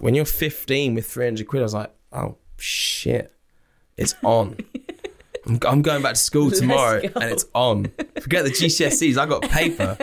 [0.00, 3.32] when you're 15 with 300 quid, I was like, oh shit,
[3.96, 4.56] it's on.
[5.46, 7.20] I'm, I'm going back to school tomorrow go.
[7.20, 7.90] and it's on.
[8.20, 9.96] Forget the GCSEs, I got paper.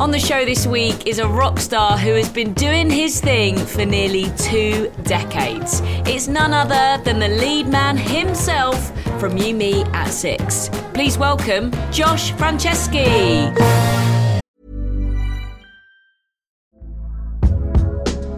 [0.00, 3.58] On the show this week is a rock star who has been doing his thing
[3.58, 5.82] for nearly two decades.
[6.06, 8.90] It's none other than the lead man himself
[9.20, 10.70] from You Me at Six.
[10.94, 13.99] Please welcome Josh Franceschi.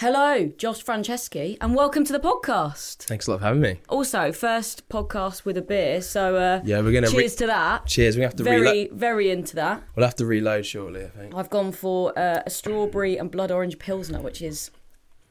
[0.00, 2.98] Hello, Josh Franceschi, and welcome to the podcast.
[2.98, 3.80] Thanks a lot for having me.
[3.88, 7.86] Also, first podcast with a beer, so uh, Yeah, we're gonna re- cheers to that.
[7.86, 8.92] Cheers, we have to Very, reload.
[8.92, 9.82] very into that.
[9.96, 11.34] We'll have to reload shortly, I think.
[11.34, 14.70] I've gone for uh, a strawberry and blood orange pilsner, which is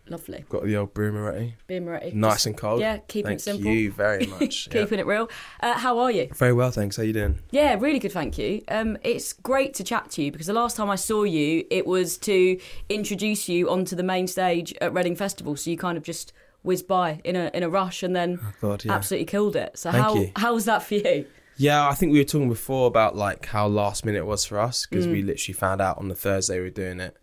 [0.09, 0.45] lovely.
[0.49, 1.55] Got the old Birra Moretti.
[1.67, 2.11] Beer Moretti.
[2.13, 2.79] Nice and cold.
[2.81, 3.63] Yeah, keeping Thank it simple.
[3.65, 4.67] Thank you very much.
[4.67, 4.73] yeah.
[4.81, 5.29] Keeping it real.
[5.61, 6.29] Uh, how are you?
[6.33, 6.97] Very well, thanks.
[6.97, 7.39] How you doing?
[7.51, 8.61] Yeah, really good, thank you.
[8.67, 11.85] Um, it's great to chat to you because the last time I saw you, it
[11.87, 12.59] was to
[12.89, 15.55] introduce you onto the main stage at Reading Festival.
[15.55, 16.33] So you kind of just
[16.63, 18.91] whizzed by in a in a rush and then God, yeah.
[18.93, 19.77] absolutely killed it.
[19.77, 20.31] So Thank how you.
[20.35, 21.25] how was that for you?
[21.59, 24.59] Yeah, I think we were talking before about like how last minute it was for
[24.59, 25.27] us because we Mm.
[25.27, 27.17] literally found out on the Thursday we were doing it,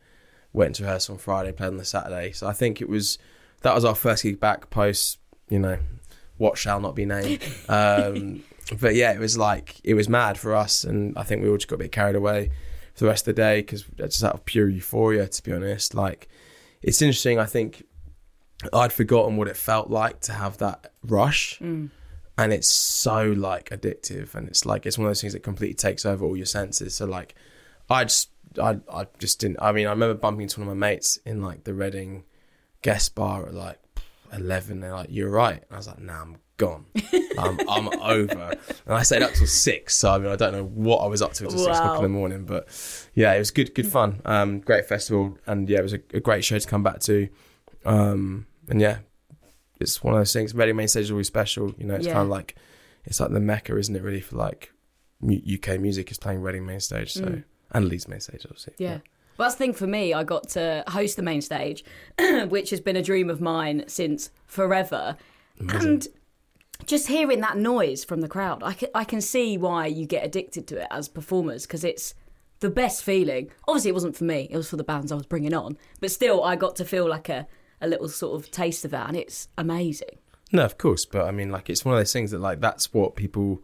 [0.55, 2.33] went to rehearsal on Friday, played on the Saturday.
[2.33, 3.19] So I think it was
[3.61, 5.19] that was our first gig back post,
[5.51, 5.77] you know,
[6.39, 7.43] what shall not be named.
[7.69, 8.43] Um,
[8.81, 11.59] but yeah, it was like it was mad for us, and I think we all
[11.59, 12.51] just got a bit carried away
[12.95, 15.95] for the rest of the day because just out of pure euphoria, to be honest.
[15.95, 16.29] Like
[16.81, 17.39] it's interesting.
[17.39, 17.83] I think
[18.73, 21.91] I'd forgotten what it felt like to have that rush Mm.
[22.39, 25.75] and it's so like addictive and it's like it's one of those things that completely
[25.75, 27.35] takes over all your senses so like
[27.91, 30.89] i just i i just didn't i mean i remember bumping into one of my
[30.89, 32.25] mates in like the reading
[32.83, 33.79] guest bar at like
[34.33, 36.87] 11 they're like you're right and i was like nah i'm gone
[37.39, 38.57] i'm, I'm over
[38.87, 41.21] and i stayed up till six so i mean i don't know what i was
[41.23, 42.69] up to till six o'clock in the morning but
[43.15, 46.21] yeah it was good good fun um great festival and yeah it was a, a
[46.21, 47.29] great show to come back to
[47.85, 48.99] um and yeah
[49.81, 50.55] it's one of those things.
[50.55, 51.75] Reading main stage is always special.
[51.77, 52.13] You know, it's Yeah.
[52.13, 52.55] kind of like
[53.05, 54.03] it's like the mecca, isn't it?
[54.03, 54.73] Really for like
[55.21, 57.45] UK music is playing Reading main stage, so Mm.
[57.75, 58.75] And Leeds main stage, obviously.
[58.79, 58.99] Yeah.
[59.37, 60.15] Well, that's the thing for me.
[60.15, 61.85] I got to host the main stage,
[62.49, 65.17] which has been a dream of mine since forever.
[65.59, 66.07] And
[66.87, 70.25] just hearing that noise from the crowd, I can, I can see why you get
[70.25, 72.15] addicted to it as performers because it's
[72.61, 73.51] the best feeling.
[73.67, 75.79] Obviously, it wasn't for me, it was for the bands I was bringing on.
[76.01, 77.47] But still, I got to feel like a,
[77.81, 80.19] a little sort of taste of that, and it's amazing.
[80.53, 82.93] No, of course, but I mean, like it's one of those things that like that's
[82.93, 83.63] what people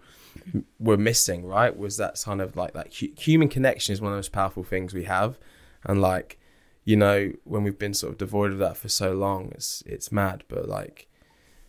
[0.79, 1.77] were missing, right?
[1.77, 4.65] Was that kind of like that hu- human connection is one of the most powerful
[4.65, 5.39] things we have,
[5.85, 6.39] and like
[6.85, 10.11] you know when we've been sort of devoid of that for so long, it's it's
[10.11, 10.45] mad.
[10.49, 11.09] But like,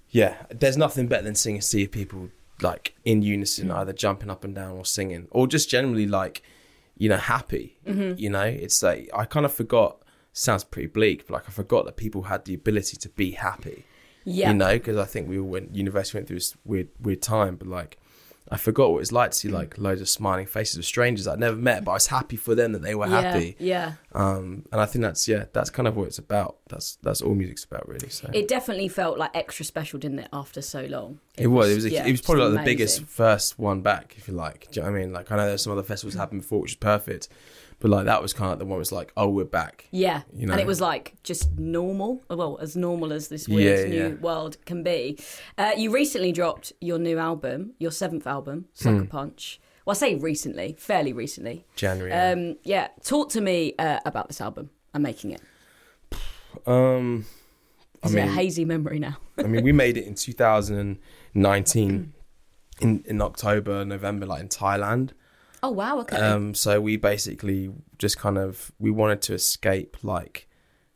[0.09, 2.29] yeah, there's nothing better than seeing a sea of people
[2.61, 3.77] like in unison, mm-hmm.
[3.77, 6.41] either jumping up and down or singing, or just generally like
[6.97, 7.77] you know happy.
[7.85, 8.19] Mm-hmm.
[8.19, 9.97] You know, it's like I kind of forgot.
[10.33, 13.83] Sounds pretty bleak, but like I forgot that people had the ability to be happy
[14.23, 14.51] Yeah.
[14.51, 17.57] you know, because I think we all went university went through this weird weird time,
[17.57, 17.97] but like
[18.49, 21.39] I forgot what it's like to see like loads of smiling faces of strangers I'd
[21.39, 23.55] never met, but I was happy for them that they were yeah, happy.
[23.59, 23.93] Yeah.
[24.13, 26.57] Um, and I think that's yeah, that's kind of what it's about.
[26.67, 28.09] That's that's all music's about, really.
[28.09, 31.19] So It definitely felt like extra special, didn't it, after so long?
[31.37, 34.15] it was it was a, yeah, it was probably like the biggest first one back,
[34.17, 34.69] if you like.
[34.71, 35.13] Do you know what I mean?
[35.13, 37.29] Like I know there's some other festivals happened before, which is perfect,
[37.81, 38.79] but like that was kind of the one.
[38.79, 39.87] Was like, oh, we're back.
[39.91, 40.53] Yeah, You know?
[40.53, 42.21] and it was like just normal.
[42.29, 44.21] Well, as normal as this weird Yeah, new yeah.
[44.21, 45.19] world can be.
[45.57, 49.05] Uh, you recently dropped your new album, your seventh album, Sucker Hmm.
[49.07, 49.59] Punch.
[49.85, 51.65] Well, I say recently, fairly recently.
[51.75, 52.11] January.
[52.11, 52.31] yeah.
[52.31, 55.41] Um, yeah, talk to me uh, about this album and making it.
[56.67, 57.25] Um,
[58.03, 59.17] I Is it a hazy memory now?
[59.39, 60.13] I mean, we made it in
[61.35, 62.13] 2019
[62.81, 65.11] in in October, November, like in Thailand.
[65.63, 66.17] Oh wow, okay.
[66.17, 70.47] Um, so we basically just kind of we wanted to escape like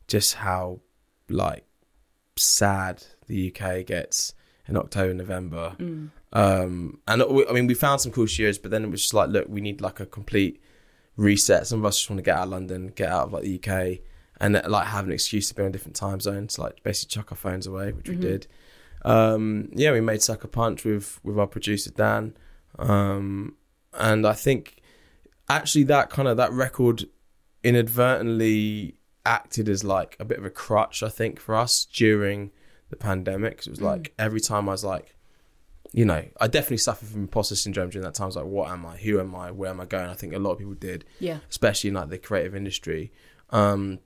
[0.08, 0.82] just how
[1.30, 1.66] like
[2.36, 4.34] sad the UK gets
[4.68, 5.76] in October, November.
[5.78, 6.10] Mm.
[6.34, 9.14] Um, and we, I mean, we found some cool studios, but then it was just
[9.14, 10.62] like, look, we need like a complete
[11.16, 11.68] reset.
[11.68, 13.60] Some of us just want to get out of London, get out of like the
[13.60, 14.00] UK,
[14.42, 17.32] and like have an excuse to be on a different time zones, like basically chuck
[17.32, 18.48] our phones away, which we did.
[19.04, 22.36] Um, yeah, we made Sucker Punch with with our producer Dan,
[22.80, 23.56] um,
[23.98, 24.82] and I think
[25.50, 27.06] actually that kind of that record
[27.64, 28.96] inadvertently
[29.26, 32.52] acted as like a bit of a crutch, I think, for us during
[32.90, 33.60] the pandemic.
[33.60, 35.16] it was like every time I was like,
[35.92, 38.26] you know, I definitely suffered from imposter syndrome during that time.
[38.26, 38.98] I was like, what am I?
[38.98, 39.52] Who am I?
[39.52, 40.10] Where am I going?
[40.10, 41.40] I think a lot of people did, yeah.
[41.50, 43.12] especially in like the creative industry.
[43.50, 44.00] Um,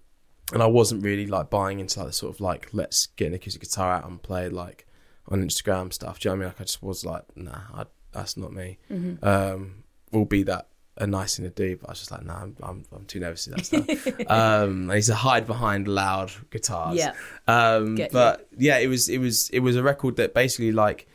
[0.53, 3.33] and I wasn't really like buying into like the sort of like let's get an
[3.33, 4.87] acoustic guitar out and play like
[5.27, 6.19] on Instagram stuff.
[6.19, 6.53] Do you know what I mean?
[6.53, 8.77] Like I just was like, nah, I, that's not me.
[8.91, 9.23] Mm-hmm.
[9.25, 10.67] Um, will be that
[10.97, 13.19] a nice thing to do, but I was just like, nah, I'm I'm, I'm too
[13.19, 14.07] nervous to that stuff.
[14.29, 16.97] um, I used to hide behind loud guitars.
[16.97, 17.13] Yeah.
[17.47, 18.13] Um, Get you.
[18.13, 21.07] but yeah, it was it was it was a record that basically like,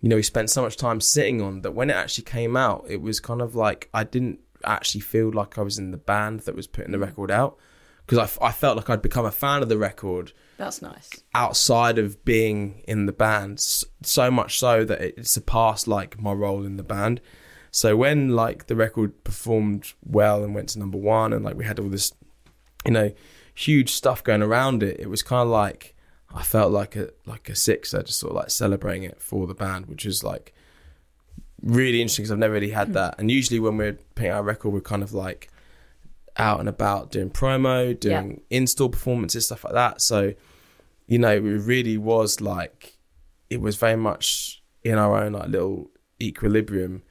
[0.00, 2.84] you know, we spent so much time sitting on that when it actually came out,
[2.88, 6.40] it was kind of like I didn't actually feel like I was in the band
[6.40, 7.02] that was putting the Mm.
[7.06, 7.56] record out
[8.06, 11.08] because I, I felt like I'd become a fan of the record That's nice.
[11.34, 16.66] outside of being in the band so much so that it surpassed like my role
[16.66, 17.22] in the band.
[17.70, 21.64] So when like the record performed well and went to number one and like we
[21.64, 22.12] had all this
[22.84, 23.12] you know
[23.54, 25.94] huge stuff going around it it was kind of like
[26.34, 29.54] i felt like a like a sixer just sort of like celebrating it for the
[29.54, 30.54] band which was like
[31.60, 32.94] really interesting because i've never really had hmm.
[32.94, 33.14] that.
[33.18, 35.50] And usually when we're putting out a record we're kind of like
[36.36, 40.00] out and about doing promo doing in-store performances stuff like that.
[40.00, 40.34] So
[41.10, 42.96] you know, it really was like
[43.50, 45.90] it was very much in our own like little
[46.22, 47.02] equilibrium,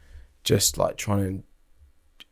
[0.45, 1.43] just like trying
[2.19, 2.25] to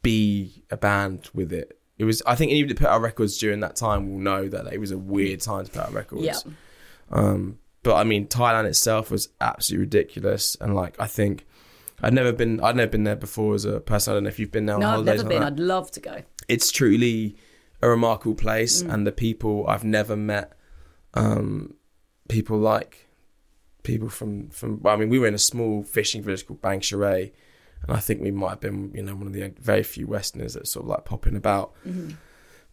[0.00, 1.78] be a band with it.
[1.98, 4.72] It was I think anyone that put out records during that time will know that
[4.72, 6.24] it was a weird time to put out records.
[6.24, 6.38] Yeah.
[7.10, 11.46] Um, but I mean, Thailand itself was absolutely ridiculous, and like I think
[12.02, 14.12] I'd never been I'd never been there before as a person.
[14.12, 14.78] I don't know if you've been there.
[14.78, 15.40] No, I've never been.
[15.40, 16.22] that I'd love to go.
[16.48, 17.36] it's truly
[17.82, 20.52] a remarkable place and the people I've never met
[21.14, 21.74] um
[22.28, 23.08] people like
[23.82, 26.80] people from from well, I mean we were in a small fishing village called Bang
[26.80, 27.32] Saray
[27.82, 30.54] and I think we might have been you know one of the very few westerners
[30.54, 31.74] that sort of like popping about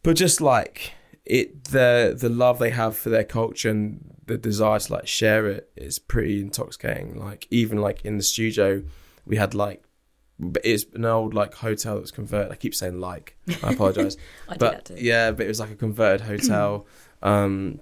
[0.03, 0.93] but just like
[1.25, 5.47] it the the love they have for their culture and the desire to like share
[5.47, 8.83] it is pretty intoxicating like even like in the studio
[9.25, 9.83] we had like
[10.39, 12.51] but it's an old like hotel that's converted.
[12.51, 13.37] I keep saying like.
[13.61, 14.15] I apologize.
[14.49, 16.87] I do but yeah, but it was like a converted hotel,
[17.21, 17.81] um,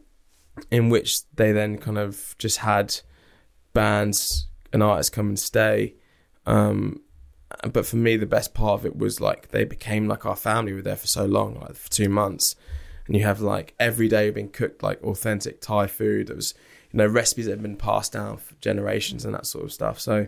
[0.71, 2.99] in which they then kind of just had
[3.73, 5.95] bands and artists come and stay.
[6.45, 7.01] Um,
[7.71, 10.73] but for me, the best part of it was like they became like our family.
[10.73, 12.55] We were there for so long, like for two months,
[13.05, 16.27] and you have like every day being cooked like authentic Thai food.
[16.27, 16.53] That was
[16.91, 19.99] you know recipes that have been passed down for generations and that sort of stuff.
[19.99, 20.27] So.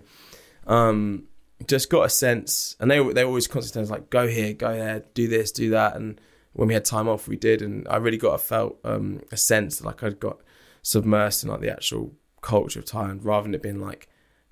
[0.67, 1.23] Um,
[1.67, 5.27] just got a sense, and they they always constantly like, "Go here, go there, do
[5.27, 6.19] this, do that." And
[6.53, 9.37] when we had time off, we did, and I really got a felt um, a
[9.37, 10.39] sense like I'd got
[10.83, 14.07] submersed in like the actual culture of Thailand, rather than it being like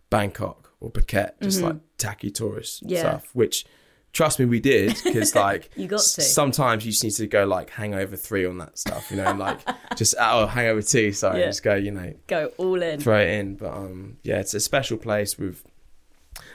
[0.09, 2.93] Bangkok or Phuket, just like tacky tourist Mm-hmm.
[2.93, 2.99] Yeah.
[2.99, 3.29] stuff.
[3.33, 3.65] Which,
[4.13, 6.21] trust me, we did because like You got to.
[6.21, 9.39] sometimes you just need to go like Hangover three on that stuff, you know, and
[9.39, 9.59] like
[9.95, 11.47] just oh Hangover two, sorry, Yeah.
[11.47, 12.99] just go, you know, Go all in.
[12.99, 13.55] throw it in.
[13.55, 15.37] But um, yeah, it's a special place.
[15.37, 15.63] With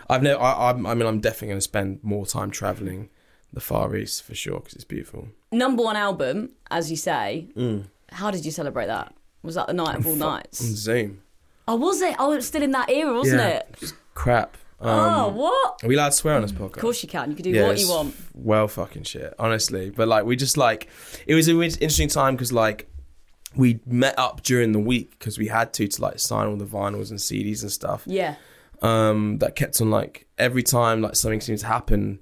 [0.08, 0.40] I've never.
[0.40, 3.08] I, I'm- I mean, I'm definitely going to spend more time traveling
[3.52, 5.28] the Far East for sure because it's beautiful.
[5.50, 7.48] Number one album, as you say.
[7.56, 7.84] Mm.
[8.10, 9.14] How did you celebrate that?
[9.42, 10.62] Was that the night of all On nights?
[10.62, 11.22] Zoom,
[11.68, 12.16] Oh, was it?
[12.18, 13.76] Oh, it was still in that era, wasn't yeah, it?
[13.78, 14.56] just crap.
[14.80, 15.84] Um, oh, what?
[15.84, 16.74] Are we allowed to swear on this podcast?
[16.76, 17.30] Of course you can.
[17.30, 18.16] You can do Yeah, what you want.
[18.34, 19.90] Well, fucking shit, honestly.
[19.90, 20.88] But like, we just like,
[21.26, 22.88] it was an interesting time because like,
[23.54, 26.64] we met up during the week because we had to to like sign all the
[26.64, 28.02] vinyls and CDs and stuff.
[28.06, 28.34] Yeah.
[28.82, 32.18] um, that kept on like every time like something seemed to happen,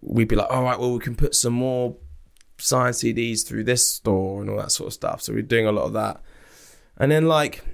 [0.00, 1.96] we'd be like, all right, well we can put some more
[2.58, 5.22] signed CDs through this store and all that sort of stuff.
[5.22, 6.20] So we're doing a lot of that,
[6.96, 7.64] and then like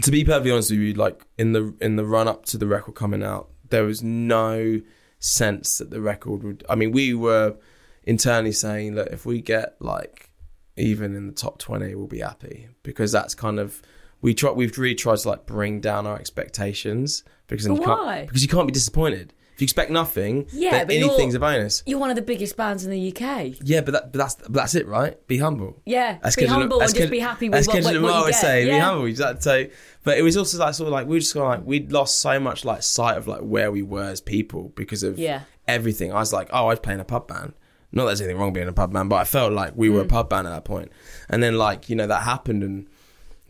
[0.00, 2.66] to be perfectly honest with you, like in the in the run up to the
[2.66, 4.80] record coming out, there was no
[5.18, 6.64] sense that the record would.
[6.68, 7.56] I mean, we were
[8.04, 10.30] internally saying that if we get like
[10.76, 13.82] even in the top twenty, we'll be happy because that's kind of
[14.22, 14.50] we try.
[14.50, 18.66] We've really tried to like bring down our expectations because you can't because you can't
[18.66, 19.34] be disappointed.
[19.54, 21.82] If you expect nothing, Yeah, but anything's a bonus.
[21.86, 23.56] You're one of the biggest bands in the UK.
[23.62, 25.24] Yeah, but, that, but that's but that's it, right?
[25.26, 25.80] be humble.
[25.84, 28.78] Yeah, As be humble and just be happy with what, what, what you say, be
[28.78, 29.04] humble.
[29.06, 29.40] Exactly.
[29.42, 29.66] So,
[30.04, 31.92] but it was also like sort of like we were just kind of like we'd
[31.92, 35.42] lost so much like sight of like where we were as people because of Yeah.
[35.68, 36.12] everything.
[36.12, 37.52] I was like, oh, I was playing a pub band.
[37.92, 40.00] Not that there's anything wrong being a pub band, but I felt like we were
[40.00, 40.06] Mm.
[40.06, 40.90] a pub band at that point.
[41.28, 42.86] And then like you know that happened, and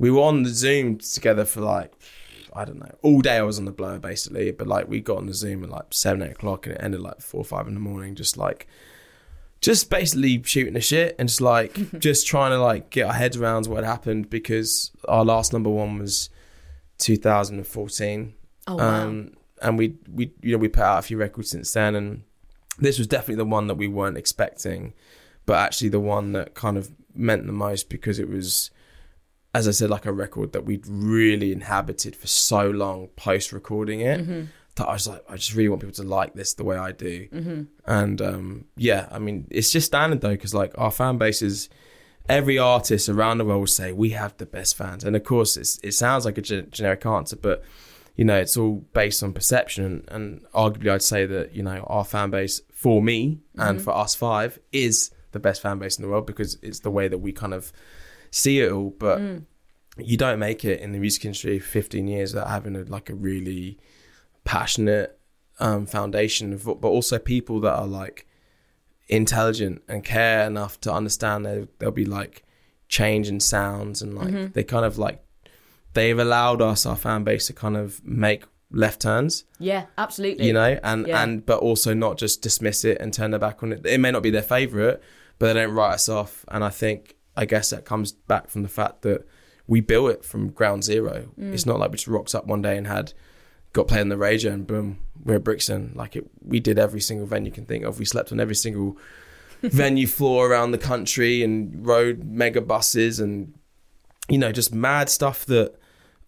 [0.00, 1.92] we were on the Zoom together for like
[2.54, 3.37] I don't know all day.
[3.38, 5.87] I was on the blower basically, but like we got on the Zoom at like
[5.90, 8.66] seven eight o'clock, and it ended like four or five in the morning, just like
[9.61, 13.37] just basically shooting the shit and just like just trying to like get our heads
[13.37, 16.28] around what happened because our last number one was
[16.99, 18.35] 2014
[18.68, 19.02] Oh wow.
[19.06, 22.23] um and we we you know we put out a few records since then and
[22.78, 24.92] this was definitely the one that we weren't expecting
[25.47, 28.71] but actually the one that kind of meant the most because it was
[29.54, 34.00] as I said like a record that we'd really inhabited for so long post recording
[34.00, 34.42] it Mm-hmm.
[34.76, 36.92] that I was like I just really want people to like this the way I
[36.92, 37.66] do.
[37.87, 41.68] And um, yeah, I mean, it's just standard though, because like our fan base is
[42.28, 45.56] every artist around the world will say we have the best fans, and of course,
[45.56, 47.62] it's, it sounds like a ge- generic answer, but
[48.14, 51.80] you know, it's all based on perception, and, and arguably, I'd say that you know
[51.88, 56.02] our fan base for me and for us five is the best fan base in
[56.02, 57.73] the world because it's the way that we kind of
[58.32, 59.20] see it all, but.
[59.98, 63.10] You don't make it in the music industry for 15 years without having a, like
[63.10, 63.76] a really
[64.42, 65.18] passionate
[65.60, 68.26] um, foundation, of, but also people that are like
[69.08, 72.42] intelligent and care enough to understand that there'll be like
[72.88, 75.22] change in sounds and like they kind of like
[75.92, 80.46] they've allowed us our fan base to kind of make left turns yeah, absolutely.
[80.46, 81.22] you know and Yeah.
[81.22, 84.10] and but also not just dismiss it and turn their back on it it may
[84.10, 85.02] not be their favorite
[85.38, 88.62] but they don't write us off and i think i guess that comes back from
[88.62, 89.26] the fact that
[89.66, 91.28] we built it from ground zero.
[91.38, 91.52] Mm.
[91.54, 93.12] it's not like we just rocked up one day and had
[93.72, 95.92] got playing the radio and boom we're at brixton.
[95.94, 97.98] Like it we did every single venue you can think of.
[97.98, 98.98] We slept on every single
[99.62, 103.54] venue floor around the country and rode mega buses and
[104.28, 105.74] you know just mad stuff that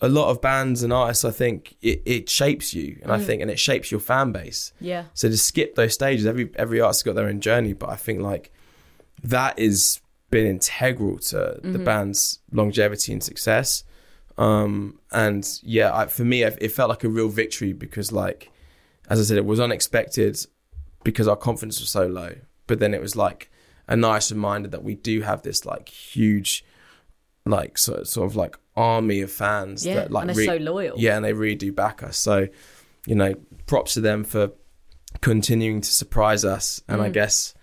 [0.01, 2.99] a lot of bands and artists i think it, it shapes you.
[3.03, 4.73] And i think and it shapes your fan base.
[4.81, 5.05] Yeah.
[5.13, 7.73] so to skip those stages every every artist's got their own journey.
[7.73, 8.53] But i think like
[9.23, 10.01] that is
[10.37, 11.39] been integral to
[11.75, 12.21] the band's
[12.61, 13.85] longevity and success.
[14.47, 18.51] Um and yeah I, for me it felt like a real victory because like
[19.13, 20.35] as i said it was unexpected
[21.05, 22.33] because our confidence was so low.
[22.67, 23.41] But then it was like
[23.87, 26.65] a nice reminder that we do have this like huge
[27.47, 30.95] like sort, sort of like army of fans Yeah, that like and they're so loyal.
[30.99, 32.17] yeah and they really do back us.
[32.17, 32.49] So
[33.07, 33.35] you know
[33.67, 34.51] props to them for
[35.21, 36.83] continuing to surprise us.
[36.89, 37.05] And Mm.
[37.05, 37.55] i guess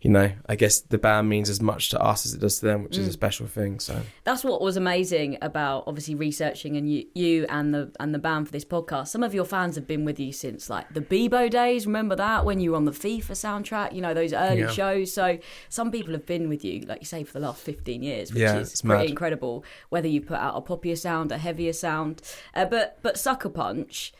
[0.00, 2.66] you know i guess the band means as much to us as it does to
[2.66, 3.00] them which Mm.
[3.00, 7.46] is a special thing so That's what was amazing about obviously researching and you, you
[7.48, 9.08] and the and the band for this podcast.
[9.08, 11.86] Some of your fans have been with you since like the Bebo days.
[11.86, 13.92] Remember that when you were on the FIFA soundtrack?
[13.94, 14.68] You know those early Yeah.
[14.70, 15.12] shows.
[15.12, 15.38] So
[15.68, 18.42] some people have been with you, like you say, for the last fifteen years, which
[18.42, 19.10] Yeah, is it's pretty mad.
[19.10, 19.64] incredible.
[19.88, 22.20] Whether you put out a poppier sound, a heavier sound,
[22.54, 24.12] uh, but but Sucker Punch,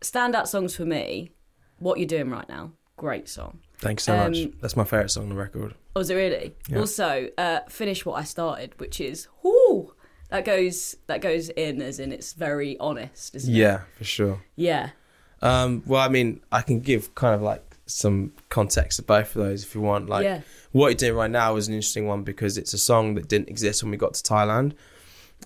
[0.00, 1.30] standout songs for me.
[1.78, 3.58] What you're doing right now, great song.
[3.82, 6.54] Thanks so Um, much that's my favorite song on the record Oh, is it really?
[6.70, 6.78] Yeah.
[6.78, 9.92] Also, uh, finish what I started, which is whoo.
[10.30, 13.58] That goes that goes in as in it's very honest, isn't it?
[13.58, 14.90] yeah for sure Yeah.
[15.42, 19.42] um well i mean i can give kind of like some context to both of
[19.44, 20.40] those if you want like Yeah.
[20.70, 23.50] what you're doing right now is an interesting one because it's a song that didn't
[23.50, 24.72] exist when we got to Thailand,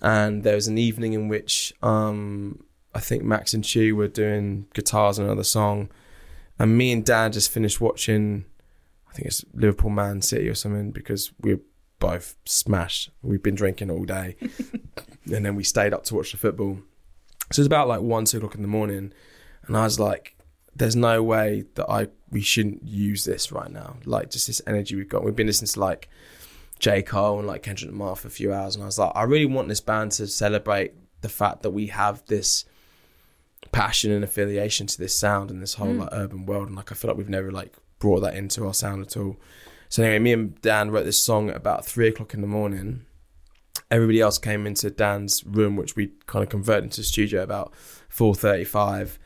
[0.03, 2.63] and there was an evening in which um,
[2.95, 5.89] I think Max and Chu were doing guitars on another song,
[6.59, 8.45] and me and Dan just finished watching.
[9.09, 11.61] I think it's Liverpool Man City or something because we were
[11.99, 13.11] both smashed.
[13.23, 14.37] We've been drinking all day,
[15.33, 16.79] and then we stayed up to watch the football.
[17.53, 19.13] So it's about like one, two o'clock in the morning,
[19.67, 20.37] and I was like,
[20.75, 23.97] "There's no way that I we shouldn't use this right now.
[24.05, 25.25] Like just this energy we've got.
[25.25, 26.09] We've been listening to like
[26.79, 29.23] J Cole and like Kendrick Lamar for a few hours, and I was like, I
[29.23, 32.65] really want this band to celebrate the fact that we have this
[33.73, 36.01] passion and affiliation to this sound and this whole mm.
[36.01, 38.75] like urban world, and like I feel like we've never like brought that into our
[38.75, 39.37] sound at all.
[39.89, 43.07] So anyway, me and Dan wrote this song at about three o'clock in the morning.
[43.91, 47.73] Everybody else came into Dan's room, which we kind of converted into a studio about
[48.09, 49.19] four thirty-five,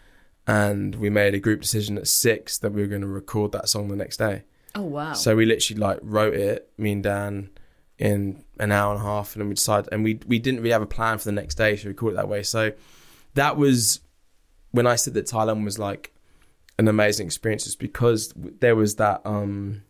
[0.47, 3.69] and we made a group decision at six that we were going to record that
[3.69, 4.43] song the next day.
[4.75, 5.15] Oh wow.
[5.15, 7.51] So we literally like wrote it, me and Dan,
[7.99, 10.73] in an hour and a half, and then we decided, and we we didn't really
[10.73, 12.43] have a plan for the next day, so we called it that way.
[12.43, 12.73] So
[13.35, 14.01] that was
[14.71, 16.13] when I said that Thailand was like
[16.79, 19.83] an amazing experience, it's because there was that um,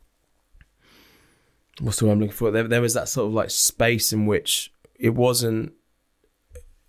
[1.80, 2.50] what's the word I'm looking for?
[2.50, 5.72] There, there was that sort of like space in which it wasn't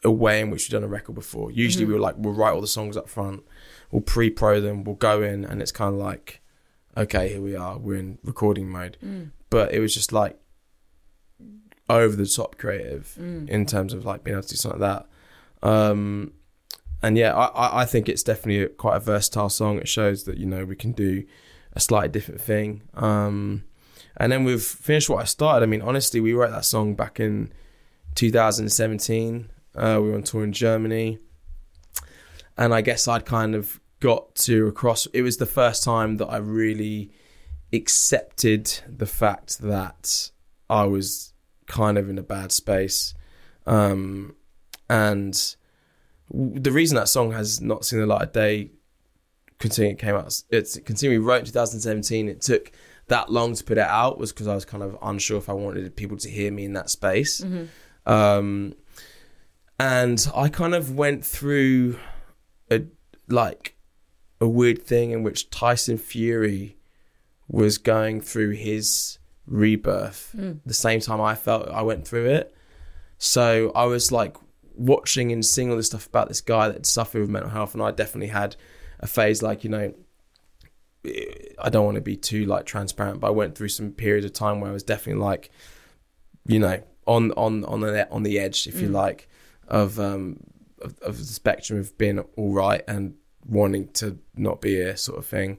[0.03, 1.51] a way in which we've done a record before.
[1.51, 3.43] Usually we were like, we'll write all the songs up front,
[3.91, 6.41] we'll pre-pro them, we'll go in, and it's kind of like,
[6.97, 8.97] okay, here we are, we're in recording mode.
[9.49, 10.37] But it was just like
[11.89, 13.15] over the top creative
[13.49, 15.05] in terms of like being able to do something like
[15.61, 15.67] that.
[15.67, 16.33] Um,
[17.03, 19.79] and yeah, I, I- think it's definitely a, quite a versatile song.
[19.79, 21.23] It shows that you know we can do
[21.73, 22.81] a slightly different thing.
[22.93, 23.63] Um,
[24.17, 25.63] and then we've finished what I started.
[25.63, 27.51] I mean, honestly, we wrote that song back in
[28.15, 29.49] 2017.
[29.75, 31.17] Uh, we were on tour in Germany,
[32.57, 35.05] and I guess I'd kind of got to across.
[35.07, 37.11] It was the first time that I really
[37.71, 40.31] accepted the fact that
[40.69, 41.33] I was
[41.67, 43.13] kind of in a bad space,
[43.65, 44.35] um,
[44.89, 45.55] and
[46.33, 48.71] the reason that song has not seen the light of day
[49.59, 52.71] considering it came out it's considering we wrote in 2017 it took
[53.07, 55.53] that long to put it out was because i was kind of unsure if i
[55.53, 57.43] wanted people to hear me in that space.
[58.05, 58.73] Um
[59.79, 61.99] and i kind of went through
[62.71, 62.83] a
[63.27, 63.75] like
[64.39, 66.77] a weird thing in which tyson fury
[67.47, 70.33] was going through his rebirth
[70.65, 72.55] the same time i felt i went through it.
[73.17, 74.35] So I was like
[74.81, 77.83] watching and seeing all this stuff about this guy that suffered with mental health, and
[77.83, 78.55] I definitely had
[78.99, 79.93] a phase like you know,
[81.05, 84.33] I don't want to be too like transparent, but I went through some periods of
[84.33, 85.51] time where I was definitely like,
[86.45, 89.29] you know, on on on the on the edge, if you like,
[89.67, 90.37] of um
[90.81, 95.19] of, of the spectrum of being all right and wanting to not be here, sort
[95.19, 95.57] of thing,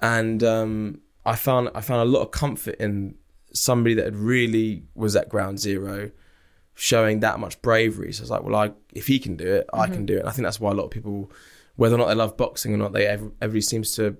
[0.00, 3.16] and um I found I found a lot of comfort in
[3.52, 6.10] somebody that really was at ground zero
[6.80, 8.12] showing that much bravery.
[8.12, 10.20] So I was like, well, I if he can do it, I can do it.
[10.20, 11.30] And I think that's why a lot of people,
[11.74, 14.16] whether or not they love boxing or not, they ev- everybody seems to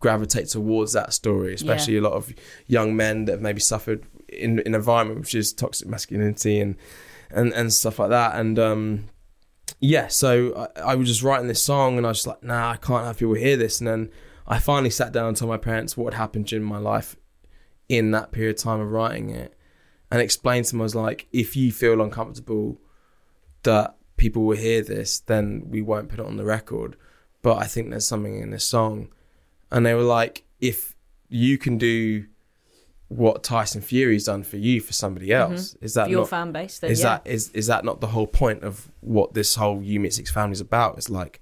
[0.00, 1.54] gravitate towards that story.
[1.54, 2.34] Especially a lot of
[2.66, 6.76] young men that have maybe suffered in in an environment which is toxic masculinity and
[7.30, 8.34] and and stuff like that.
[8.34, 9.04] And um,
[9.78, 12.72] yeah, so I, I was just writing this song, and I was just like, nah,
[12.72, 13.78] I can't have people hear this.
[13.78, 14.10] And then
[14.48, 17.14] I finally sat down and told my parents what had happened during my life
[17.88, 19.56] in that period of time of writing it
[20.12, 22.78] and explained to them I was like, if you feel uncomfortable
[23.62, 26.96] that people will hear this, then we won't put it on the record.
[27.40, 29.08] But I think there's something in this song.
[29.70, 30.94] And they were like, if
[31.30, 32.26] you can do
[33.08, 35.54] what Tyson Fury's done for you for somebody mm-hmm.
[35.54, 37.04] else, is that For your not, fan base, then is yeah.
[37.04, 40.52] that is is that not the whole point of what this whole U Six family
[40.52, 40.98] is about?
[40.98, 41.40] It's like,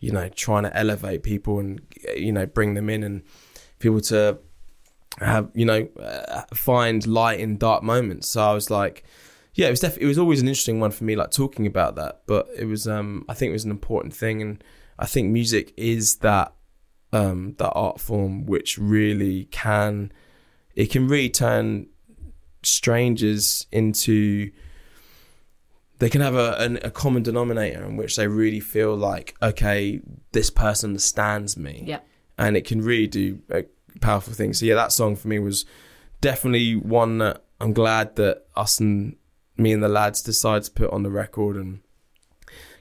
[0.00, 1.80] you know, trying to elevate people and
[2.14, 3.22] you know bring them in and
[3.78, 4.38] people to
[5.18, 8.28] have you know uh, find light in dark moments.
[8.28, 9.04] So I was like,
[9.54, 11.96] yeah, it was definitely it was always an interesting one for me, like talking about
[11.96, 12.22] that.
[12.26, 14.62] But it was um I think it was an important thing, and
[14.98, 16.52] I think music is that
[17.12, 20.12] um that art form which really can
[20.74, 21.88] it can really turn
[22.62, 24.50] strangers into
[25.98, 30.00] they can have a, an, a common denominator in which they really feel like okay
[30.32, 32.00] this person understands me Yeah.
[32.38, 33.62] and it can really do uh,
[34.00, 34.52] powerful thing.
[34.52, 35.64] so yeah that song for me was
[36.20, 39.16] definitely one that i'm glad that us and
[39.56, 41.80] me and the lads decided to put on the record and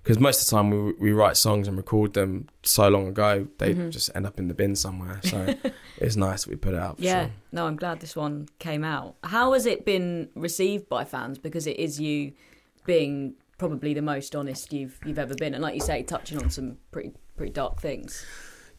[0.04, 3.48] because most of the time we, we write songs and record them so long ago
[3.60, 3.90] they Mm-hmm.
[3.92, 5.54] just end up in the bin somewhere so
[5.98, 7.32] it's nice that we put it out Yeah, sure.
[7.52, 9.16] no, I'm glad this one came out.
[9.24, 11.38] How has it been received by fans?
[11.38, 12.32] Because it is you
[12.86, 16.50] being probably the most honest you've you've ever been, and like you say, touching on
[16.50, 18.26] some pretty pretty dark things.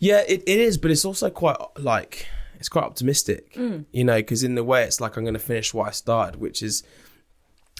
[0.02, 2.26] Yeah, it, it is, but it's also quite like
[2.58, 3.84] it's quite optimistic, mm.
[3.92, 6.40] you know, because in the way it's like I'm going to finish what I started,
[6.40, 6.82] which is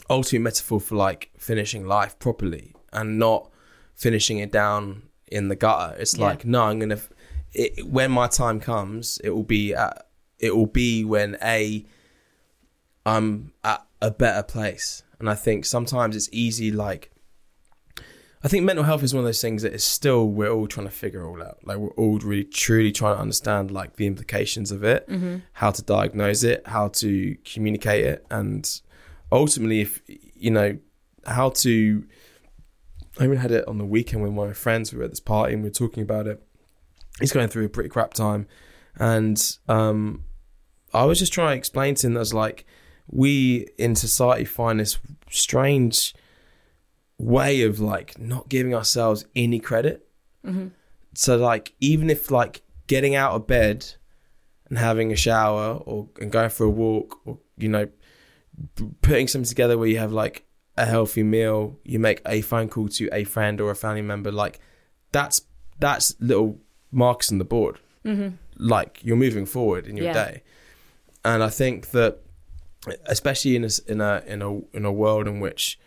[0.09, 3.51] ultimate metaphor for like finishing life properly and not
[3.97, 5.97] finishing it down in the gutter.
[5.99, 6.27] It's Yeah.
[6.27, 7.01] like no, I'm going to
[7.87, 10.07] when my time comes, it will be at
[10.39, 11.85] it will be when a
[13.05, 17.11] I'm at a better place, and I think sometimes it's easy like
[18.45, 20.87] I think mental health is one of those things that is still we're all trying
[20.87, 21.59] to figure all out.
[21.65, 25.09] Like we're all really truly trying to understand like the implications of it,
[25.53, 28.69] how to diagnose it, how to communicate it, and
[29.31, 30.03] ultimately, if
[30.35, 30.79] you know
[31.27, 32.05] how to.
[33.21, 34.91] I even had it on the weekend with one of my friends.
[34.91, 36.43] We were at this party and we were talking about it.
[37.21, 38.49] He's going through a pretty crap time,
[38.97, 40.25] and um,
[40.93, 42.67] I was just trying to explain to him that I was like,
[43.07, 44.99] we in society find this
[45.31, 46.15] strange
[47.23, 50.07] way of like not giving ourselves any credit.
[50.45, 50.69] Mm-hmm.
[51.15, 53.87] So like even if like getting out of bed
[54.69, 57.89] and having a shower or and going for a walk or you know
[59.03, 60.45] putting something together where you have like
[60.77, 64.33] a healthy meal, you make a phone call to a friend or a family member,
[64.33, 64.59] like
[65.13, 65.43] that's
[65.79, 66.59] that's little
[66.91, 67.79] marks on the board.
[68.05, 68.37] Mm-hmm.
[68.57, 70.13] Like you're moving forward in your Yeah.
[70.25, 70.43] day,
[71.25, 72.19] and I think that
[73.07, 75.79] especially in a in a in a in a world in which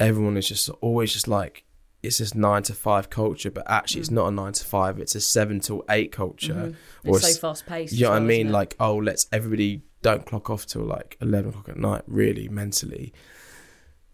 [0.00, 1.64] everyone is just always just like
[2.02, 4.98] it's just nine to five culture, but actually it's not a nine to five.
[4.98, 6.74] It's a seven to eight culture.
[7.04, 7.92] Or It's so fast paced.
[7.92, 8.50] you know what I mean?
[8.50, 13.12] Like, oh, let's everybody don't clock off till like eleven o'clock at night, really mentally.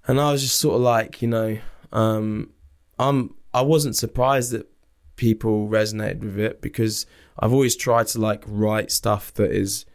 [0.08, 1.58] And I was just sort of like, you know,
[1.92, 2.50] um,
[2.98, 4.66] I'm I wasn't surprised that
[5.14, 7.06] people resonated with it because
[7.38, 9.86] I've always tried to like write stuff that is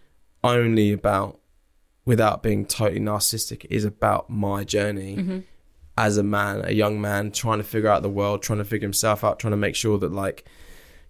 [0.43, 1.39] only about
[2.05, 5.43] without being totally narcissistic is about my journey
[5.97, 8.85] as a man, a young man trying to figure out the world, trying to figure
[8.85, 10.45] himself out, trying to make sure that like,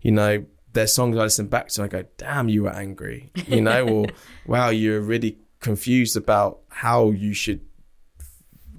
[0.02, 3.32] you know, there's songs I listen back to and I go, damn, you were angry,
[3.48, 4.06] you know, or
[4.46, 7.62] wow, you're really confused about how you should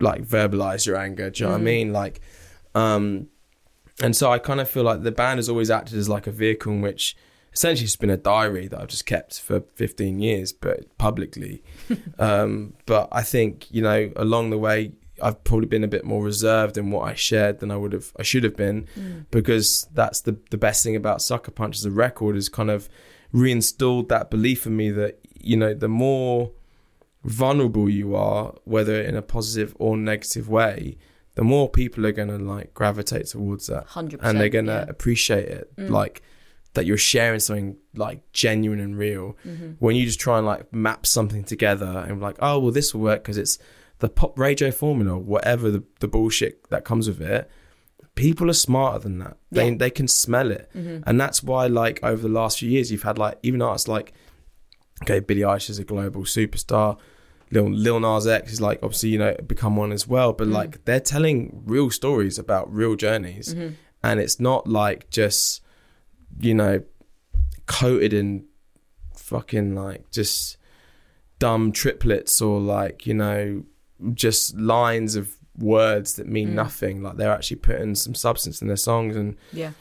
[0.00, 1.30] like verbalize your anger.
[1.30, 1.92] Do you know what I mean?
[1.92, 2.20] Like,
[2.74, 3.28] um,
[4.00, 6.32] and so I kind of feel like the band has always acted as like a
[6.32, 7.16] vehicle in which
[7.52, 11.62] essentially it's been a diary that I've just kept for 15 years, but publicly.
[12.18, 16.22] um, but I think, you know, along the way, I've probably been a bit more
[16.22, 19.26] reserved in what I shared than I would have, I should have been, mm.
[19.30, 22.88] because that's the, the best thing about Sucker Punch as a record is kind of
[23.32, 26.52] reinstalled that belief in me that, you know, the more
[27.24, 30.98] vulnerable you are, whether in a positive or negative way,
[31.34, 33.86] the more people are going to like gravitate towards that.
[33.88, 34.90] 100%, and they're going to yeah.
[34.90, 35.88] appreciate it mm.
[35.88, 36.22] like
[36.74, 39.36] that you're sharing something like genuine and real.
[39.46, 39.72] Mm-hmm.
[39.78, 43.02] When you just try and like map something together and like oh well this will
[43.02, 43.58] work because it's
[44.02, 47.50] the pop radio formula whatever the, the bullshit that comes with it
[48.14, 49.36] people are smarter than that.
[49.50, 49.76] They, Yeah.
[49.78, 50.68] they can smell it.
[50.74, 51.02] Mm-hmm.
[51.06, 54.12] And that's why like over the last few years you've had like even artists like
[55.02, 56.98] okay Billie Eilish is a global superstar.
[57.50, 60.52] Lil, Lil Nas X is like obviously you know become one as well, but mm.
[60.52, 63.74] like they're telling real stories about real journeys, mm-hmm.
[64.02, 65.62] and it's not like just
[66.40, 66.82] you know
[67.66, 68.46] coated in
[69.14, 70.56] fucking like just
[71.38, 73.64] dumb triplets or like you know
[74.14, 76.54] just lines of words that mean mm.
[76.54, 77.02] nothing.
[77.02, 79.72] Like they're actually putting some substance in their songs and Yeah.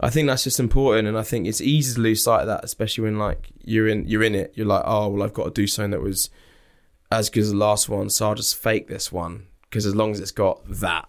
[0.00, 2.64] I think that's just important, and I think it's easy to lose sight of that,
[2.64, 4.52] especially when like you're in you're in it.
[4.56, 6.30] You're like, oh well, I've got to do something that was
[7.12, 10.10] as good as the last one, so I'll just fake this one because as long
[10.10, 11.08] as it's got that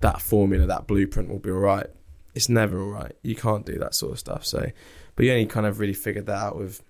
[0.00, 1.86] that formula, that blueprint will be all right.
[2.34, 3.12] It's never all right.
[3.22, 4.44] You can't do that sort of stuff.
[4.46, 4.70] So,
[5.14, 6.82] but you only kind of really figured that out with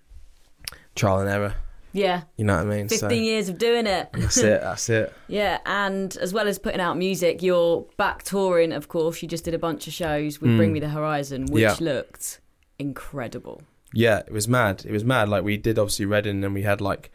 [0.94, 1.54] trial and error.
[1.92, 2.22] Yeah.
[2.37, 2.88] You know what I mean?
[2.88, 4.09] 15 so years of doing it.
[4.12, 4.61] that's it.
[4.62, 5.12] That's it.
[5.28, 9.22] Yeah, and as well as putting out music, you're back touring, of course.
[9.22, 11.81] You just did a bunch of shows with Bring Me the Horizon, which Mm.
[11.81, 11.85] Yeah.
[11.94, 12.40] looked
[12.78, 13.62] incredible.
[13.94, 14.85] yeah, it was mad.
[14.87, 15.28] It was mad.
[15.28, 17.11] Like we did obviously Reading, and we had like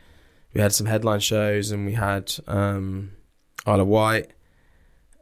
[0.53, 3.11] we had some headline shows, and we had um,
[3.65, 4.31] Isle of Wight,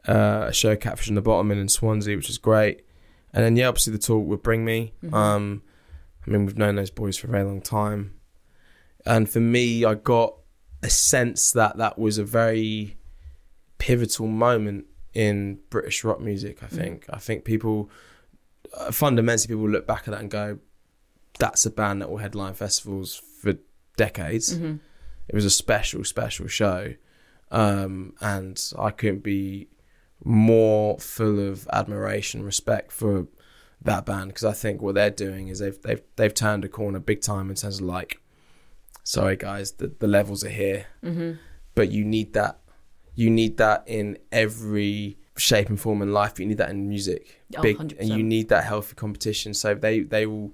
[0.08, 2.82] uh, a show Catfish and the Bottlemen in Swansea, which was great.
[3.32, 4.92] And then yeah, obviously the tour would bring me.
[5.12, 5.62] Um,
[6.26, 8.14] I mean, we've known those boys for a very long time,
[9.06, 10.34] and for me, I got
[10.82, 12.96] a sense that that was a very
[13.78, 16.62] pivotal moment in British rock music.
[16.62, 17.06] I think.
[17.10, 17.90] I think people
[18.76, 20.58] uh, fundamentally people look back at that and go,
[21.38, 23.54] "That's a band that will headline festivals for
[23.96, 24.52] decades."
[25.28, 26.94] It was a special, special show,
[27.50, 29.68] um, and I couldn't be
[30.24, 33.26] more full of admiration, respect for
[33.82, 36.98] that band because I think what they're doing is they've they've they've turned a corner
[36.98, 38.20] big time in terms of like,
[39.14, 40.86] sorry guys, the the levels are here,
[41.74, 42.58] but you need that,
[43.14, 46.40] you need that in every shape and form in life.
[46.40, 47.98] You need that in music, Oh, big, 100%.
[48.00, 49.54] and you need that healthy competition.
[49.54, 50.52] So they they will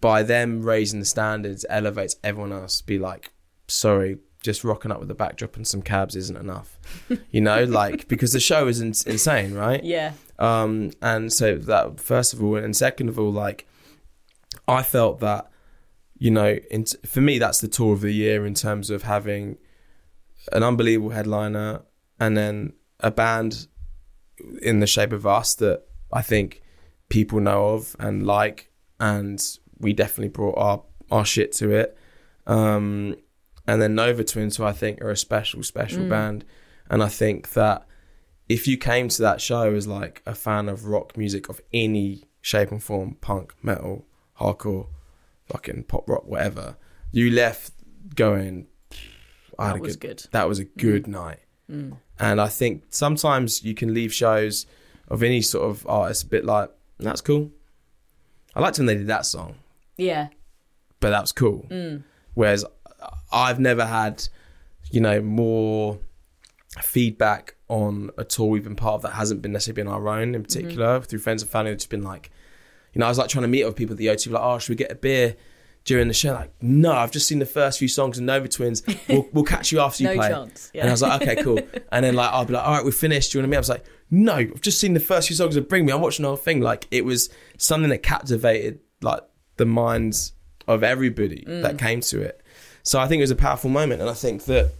[0.00, 2.80] by them raising the standards elevates everyone else.
[2.82, 3.30] Be like,
[3.68, 6.78] sorry, just rocking up with the backdrop and some cabs isn't enough,
[7.30, 9.82] you know, like because the show is in- insane, right?
[9.84, 10.12] Yeah.
[10.38, 13.66] Um, and so that first of all, and second of all, like
[14.68, 15.50] I felt that
[16.18, 19.58] you know, in, for me, that's the tour of the year in terms of having
[20.52, 21.82] an unbelievable headliner
[22.18, 23.66] and then a band
[24.62, 26.62] in the shape of us that I think
[27.08, 29.42] people know of and like, and
[29.78, 31.96] we definitely brought our our shit to it.
[32.46, 33.16] Um,
[33.66, 36.44] and then Nova Twins, who I think are a special, special band,
[36.88, 37.86] and I think that
[38.48, 42.24] if you came to that show as like a fan of rock music of any
[42.40, 44.06] shape and form, punk, metal,
[44.40, 44.86] hardcore,
[45.46, 46.76] fucking pop rock, whatever,
[47.12, 47.72] you left
[48.14, 48.66] going.
[49.58, 50.26] I had That a was good.
[50.32, 50.80] That was a mm-hmm.
[50.80, 51.40] good night.
[51.70, 51.98] Mm.
[52.18, 54.66] And I think sometimes you can leave shows
[55.08, 57.50] of any sort of artist a bit like that's cool.
[58.54, 59.56] I liked when they did that song,
[59.98, 60.28] Yeah.
[61.00, 61.66] but that was cool.
[61.70, 62.04] Mm.
[62.34, 62.64] Whereas
[63.30, 64.26] I've never had,
[64.90, 65.98] you know, more
[66.82, 70.34] feedback on a tour we've been part of that hasn't been necessarily been our own
[70.34, 71.04] in particular mm-hmm.
[71.04, 71.72] through friends and family.
[71.72, 72.30] It's been like,
[72.96, 74.42] you know, I was like trying to meet up with people at the O2, like,
[74.42, 75.36] oh, should we get a beer
[75.84, 78.82] during the show, like, no, I've just seen the first few songs of Nova Twins.
[79.06, 80.28] We'll, we'll catch you after you No play.
[80.30, 80.80] chance, yeah.
[80.80, 81.60] And I was like, okay, cool.
[81.92, 83.32] And then like I'll be like, all right, we're finished.
[83.32, 83.56] Do you want to meet?
[83.58, 85.92] I was like, no, I've just seen the first few songs of Bring Me.
[85.92, 86.60] I'm watching the whole thing.
[86.60, 87.28] Like it was
[87.58, 89.20] something that captivated like
[89.58, 90.32] the minds
[90.66, 91.62] of everybody Mm.
[91.62, 92.40] that came to it.
[92.82, 94.72] So I think it was a powerful moment, and I think that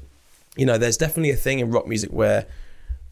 [0.57, 2.47] you know, there's definitely a thing in rock music where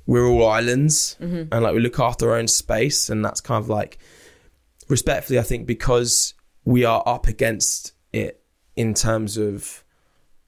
[0.06, 1.52] we're all islands Mm-hmm.
[1.52, 3.98] and like we look after our own space, and that's kind of like
[4.88, 8.42] respectfully, I think, because we are up against it
[8.76, 9.84] in terms of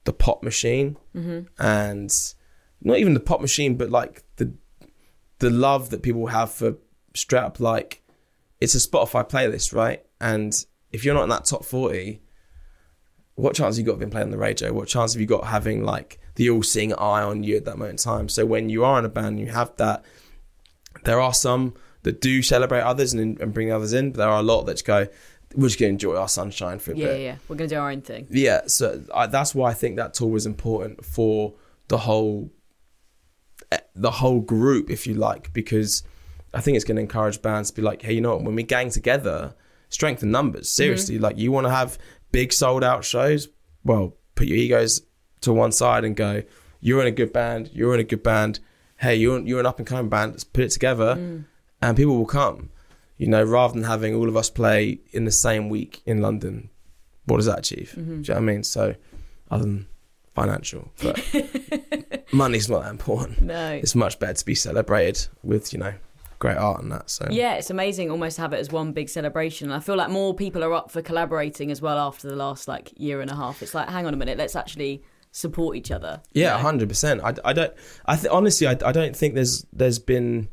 [0.03, 1.41] the pop machine mm-hmm.
[1.59, 2.11] and
[2.81, 4.53] not even the pop machine, but like the
[5.39, 6.75] the love that people have for
[7.13, 8.01] straight up like
[8.59, 10.03] it's a Spotify playlist, right?
[10.19, 10.53] And
[10.91, 12.21] if you're not in that top forty,
[13.35, 14.73] what chance have you got of being played on the radio?
[14.73, 17.77] What chance have you got having like the all seeing eye on you at that
[17.77, 18.29] moment in time?
[18.29, 20.03] So when you are in a band, and you have that.
[21.03, 21.75] There are some
[22.07, 24.73] that do celebrate others and, and bring others in, but there are a lot that
[24.75, 25.07] just go,
[25.55, 27.19] we're just going to enjoy our sunshine for a Yeah, bit.
[27.19, 27.25] yeah.
[27.25, 28.27] Yeah, we're gonna do our own thing.
[28.29, 31.53] Yeah, so I, that's why I think that tour was important for
[31.87, 32.51] the whole,
[33.71, 36.03] eh, the whole group, if you like, because
[36.53, 38.43] I think it's going to encourage bands to be like, hey, you know what?
[38.43, 39.53] When we gang together,
[39.89, 40.69] strength in numbers.
[40.69, 41.97] Seriously, like you want to have
[42.31, 43.47] big sold out shows.
[43.83, 45.01] Well, put your egos
[45.41, 46.43] to one side and go.
[46.79, 47.69] You're in a good band.
[47.73, 48.59] You're in a good band.
[48.97, 50.31] Hey, you're you're an up and coming band.
[50.31, 51.43] Let's put it together,
[51.81, 52.69] and people will come.
[53.17, 56.69] You know, rather than having all of us play in the same week in London,
[57.25, 57.93] what does that achieve?
[57.97, 58.01] Mm-hmm.
[58.03, 58.63] Do you know what I mean?
[58.63, 58.95] So,
[59.49, 59.87] other than
[60.35, 61.19] financial, but
[62.31, 63.41] money's not that important.
[63.41, 63.71] No.
[63.71, 65.95] It's much better to be celebrated with, you know,
[66.37, 67.09] great art and that.
[67.09, 69.71] So, Yeah, it's amazing almost to have it as one big celebration.
[69.71, 72.93] I feel like more people are up for collaborating as well after the last like
[72.97, 73.63] year and a half.
[73.63, 76.21] It's like, hang on a minute, let's actually support each other.
[76.33, 76.57] you yeah, know?
[76.59, 77.21] hundred percent.
[77.23, 77.73] I, I don't.
[78.05, 80.49] I th- honestly, I, I don't think there's there's been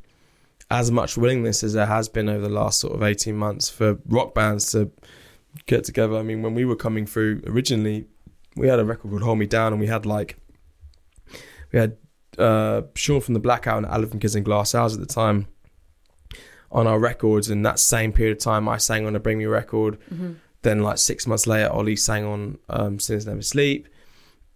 [0.71, 3.99] as much willingness as there has been over the last sort of eighteen months for
[4.07, 4.91] rock bands to
[5.67, 6.17] get together.
[6.17, 8.07] I mean, when we were coming through originally,
[8.57, 10.37] we had a record called "Hold Me Down," and we had like
[11.73, 11.97] we had
[12.39, 15.47] uh, Sean from the Blackout and Aled from Kids in Glass Houses at the time
[16.73, 17.51] on our records.
[17.51, 19.99] And that same period of time, I sang on a Bring Me record.
[20.63, 23.87] Then, like six months later, Ollie sang on um, Sinners Never Sleep.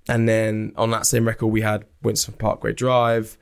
[0.09, 3.37] And then on that same record, we had Winston Parkway Drive.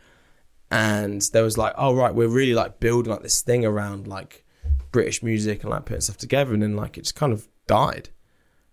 [0.71, 4.45] And there was like, oh, right, we're really like building like this thing around like
[4.91, 6.53] British music and like putting stuff together.
[6.53, 8.11] And then like it just kind of died.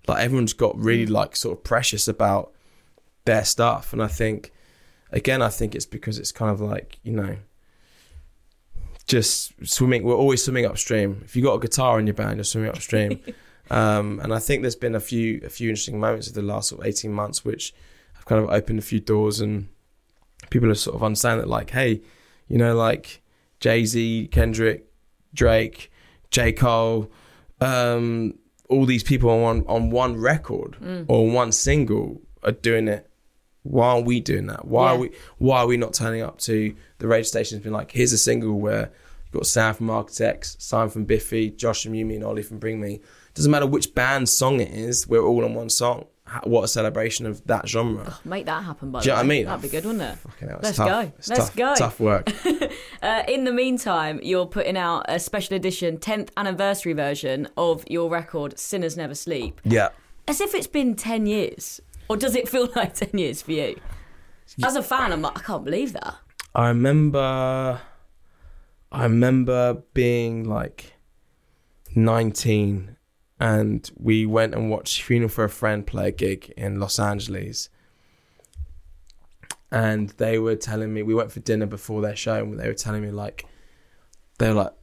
[0.07, 2.51] Like everyone's got really like sort of precious about
[3.25, 3.93] their stuff.
[3.93, 4.51] And I think,
[5.11, 7.37] again, I think it's because it's kind of like, you know,
[9.07, 10.03] just swimming.
[10.03, 11.21] We're always swimming upstream.
[11.23, 13.19] If you got a guitar in your band, you're swimming upstream.
[13.69, 16.69] um, and I think there's been a few a few interesting moments of the last
[16.69, 17.73] sort of 18 months which
[18.13, 19.67] have kind of opened a few doors and
[20.53, 22.01] people are sort of understand that like, hey,
[22.47, 23.21] you know, like
[23.59, 24.85] Jay Z, Kendrick,
[25.33, 25.91] Drake,
[26.29, 27.11] J Cole,
[27.59, 28.35] um,
[28.69, 33.09] all these people on one on one record or one single are doing it.
[33.63, 34.65] Why aren't we doing that?
[34.65, 37.91] Why are we why are we not turning up to the radio stations being like,
[37.91, 38.91] here's a single where
[39.25, 42.59] you've got Sam from Architects, Simon from Biffy, Josh from You Me and Ollie from
[42.59, 43.01] Bring Me.
[43.33, 46.05] Doesn't matter which band's song it is, we're all on one song.
[46.25, 48.17] Ha- What a celebration of that genre.
[48.23, 49.45] Make that happen, by the Do you know what I mean?
[49.45, 50.17] That'd be good, wouldn't it?
[50.39, 50.87] Hell, Let's tough.
[50.87, 50.99] go.
[51.17, 51.75] It's Let's tough, go.
[51.75, 52.31] Tough work.
[53.03, 58.09] Uh, in the meantime, you're putting out a special edition 10th anniversary version of your
[58.09, 59.59] record, Sinners Never Sleep.
[59.65, 59.89] yeah.
[60.25, 61.81] As if it's been 10 years.
[62.07, 63.77] Or does it feel like 10 years for you?
[64.63, 66.15] As a fan, I'm like, I can't believe that.
[66.55, 67.81] I remember
[68.89, 70.93] I remember being like
[71.93, 72.95] 19
[73.39, 77.69] and we went and watched Funeral for a Friend play a gig in Los Angeles.
[79.71, 82.75] And they were telling me we went for dinner before their show and they were
[82.75, 83.45] telling me like
[84.37, 84.73] they were like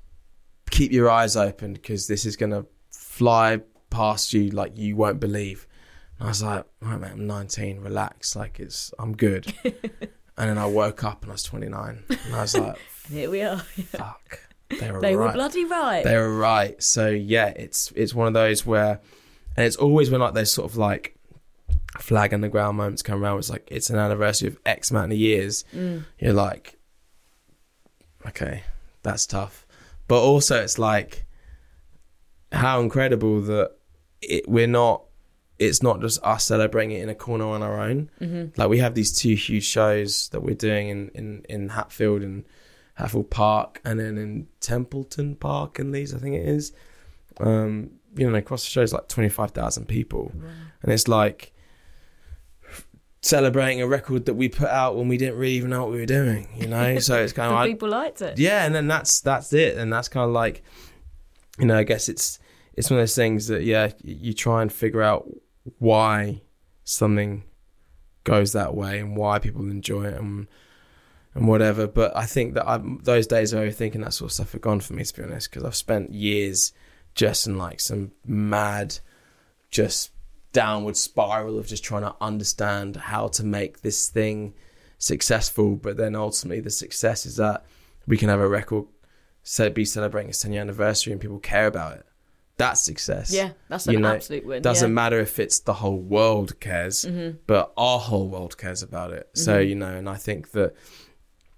[0.70, 3.60] keep your eyes open because this is going to fly
[3.90, 5.66] past you like you won't believe.
[6.18, 8.36] And I was like, all right, mate, I'm 19, relax.
[8.36, 9.52] Like, it's, I'm good.
[9.64, 9.72] and
[10.36, 12.04] then I woke up and I was 29.
[12.08, 12.78] And I was like,
[13.10, 13.58] Here we are.
[13.58, 14.40] fuck.
[14.78, 15.26] They were They right.
[15.26, 16.04] were bloody right.
[16.04, 16.80] They were right.
[16.82, 19.00] So, yeah, it's it's one of those where,
[19.56, 21.16] and it's always when like there's sort of like
[21.98, 23.38] flag in the ground moments come around.
[23.38, 25.64] It's like, it's an anniversary of X amount of years.
[25.72, 26.78] You're like,
[28.26, 28.62] okay,
[29.02, 29.66] that's tough.
[30.08, 31.24] But also, it's like,
[32.52, 33.72] how incredible that
[34.22, 35.04] it, we're not
[35.58, 38.10] it's not just us celebrating it in a corner on our own.
[38.20, 38.58] Mm-hmm.
[38.58, 42.46] Like we have these two huge shows that we're doing in, in, in Hatfield and
[43.00, 46.72] Hatfield Park and then in Temple Newsam Park in Leeds, I think it is.
[47.38, 50.32] Um, you know, across the shows like 25,000 people.
[50.82, 51.52] And it's like
[53.22, 55.98] celebrating a record that we put out when we didn't really even know what we
[55.98, 56.98] were doing, you know?
[57.00, 58.38] so it's kind of like, people liked it.
[58.38, 60.62] yeah, and then that's that's it, and that's kind of like,
[61.58, 62.38] you know, I guess it's
[62.74, 65.28] it's one of those things that yeah, you try and figure out
[65.78, 66.40] why
[66.84, 67.44] something
[68.24, 70.46] goes that way and why people enjoy it and
[71.34, 71.86] and whatever.
[71.86, 74.80] But I think that I'm, those days of overthinking that sort of stuff are gone
[74.80, 76.72] for me, to be honest, because I've spent years
[77.14, 78.98] just in like some mad,
[79.70, 80.10] just
[80.52, 84.54] downward spiral of just trying to understand how to make this thing
[84.98, 85.76] successful.
[85.76, 87.64] But then ultimately, the success is that
[88.06, 88.86] we can have a record
[89.42, 92.06] set be celebrating its 10 year anniversary and people care about it.
[92.56, 93.32] That's success.
[93.32, 94.60] Yeah, that's an You know, absolute win.
[94.62, 94.88] Doesn't yeah.
[94.88, 94.94] Mm-hmm.
[94.94, 97.06] matter if it's the whole world cares,
[97.46, 99.30] but our whole world cares about it.
[99.32, 100.74] So, you know, and I think that,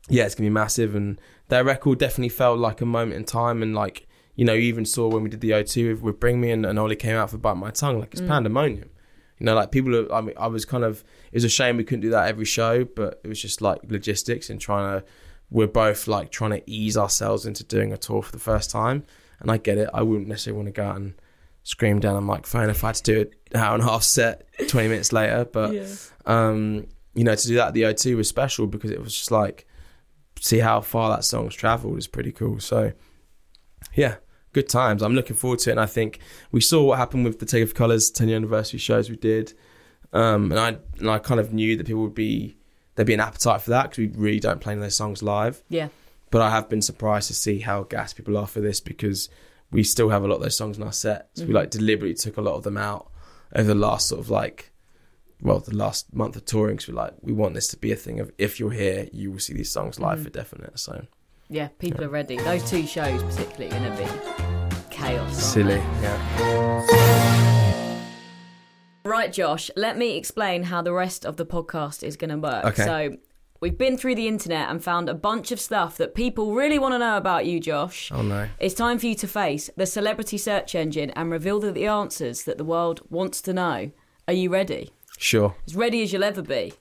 [0.08, 0.94] yeah, it's going to be massive.
[0.94, 3.62] And that record definitely felt like a moment in time.
[3.62, 6.40] And like, you know, you even saw when we did the O2 with, with Bring
[6.40, 8.90] Me and, and Ollie came out for Bite My Tongue, like it's pandemonium.
[9.38, 11.76] You know, like people are, I mean, I was kind of, it was a shame
[11.76, 15.06] we couldn't do that every show, but it was just like logistics and trying to,
[15.50, 19.04] we're both like trying to ease ourselves into doing a tour for the first time.
[19.40, 19.90] And I get it.
[19.92, 21.14] I wouldn't necessarily want to go out and
[21.64, 24.46] scream down a microphone if I had to do an hour and a half set
[24.68, 25.44] 20 minutes later.
[25.44, 25.74] But,
[26.24, 29.30] um, you know, to do that at the O2 was special because it was just
[29.30, 29.66] like,
[30.42, 32.58] see how far that song's traveled is pretty cool.
[32.58, 32.92] So,
[33.94, 34.16] yeah,
[34.52, 35.00] good times.
[35.00, 35.74] I'm looking forward to it.
[35.74, 36.18] And I think
[36.50, 39.54] we saw what happened with the Take of Colours 10 year anniversary shows we did.
[40.12, 42.56] Um, and I and I kind of knew that people would be
[42.96, 45.22] there'd be an appetite for that because we really don't play any of those songs
[45.22, 45.62] live.
[45.68, 45.88] Yeah.
[46.30, 49.30] But I have been surprised to see how gas people are for this because
[49.70, 51.28] we still have a lot of those songs in our set.
[51.34, 53.10] So we like deliberately took a lot of them out
[53.54, 54.71] over the last sort of like,
[55.42, 56.76] well, the last month of touring.
[56.76, 59.32] Because we're like, we want this to be a thing of if you're here, you
[59.32, 60.24] will see these songs live mm.
[60.24, 60.78] for definite.
[60.78, 61.06] So
[61.48, 62.36] Yeah, people are ready.
[62.36, 64.08] Those two shows, particularly, are going to be
[64.90, 65.52] chaos.
[65.52, 67.28] silly, yeah.
[69.04, 72.64] Right, Josh, let me explain how the rest of the podcast is going to work.
[72.64, 72.84] Okay.
[72.84, 73.16] So,
[73.60, 76.94] we've been through the internet and found a bunch of stuff that people really want
[76.94, 78.12] to know about you, Josh.
[78.12, 78.48] Oh no.
[78.60, 82.44] It's time for you to face the celebrity search engine and reveal the, the answers
[82.44, 83.90] that the world wants to know.
[84.28, 84.92] Are you ready?
[85.22, 85.54] Sure.
[85.66, 86.72] As ready as you'll ever be.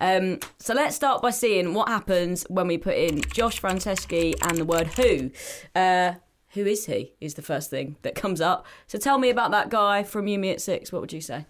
[0.00, 4.56] Um, so let's start by seeing what happens when we put in Josh Franceschi and
[4.56, 5.32] the word who.
[5.74, 6.14] Uh,
[6.50, 7.14] who is he?
[7.20, 8.66] Is the first thing that comes up.
[8.86, 10.92] So tell me about that guy from You Me at Six.
[10.92, 11.44] What would you say?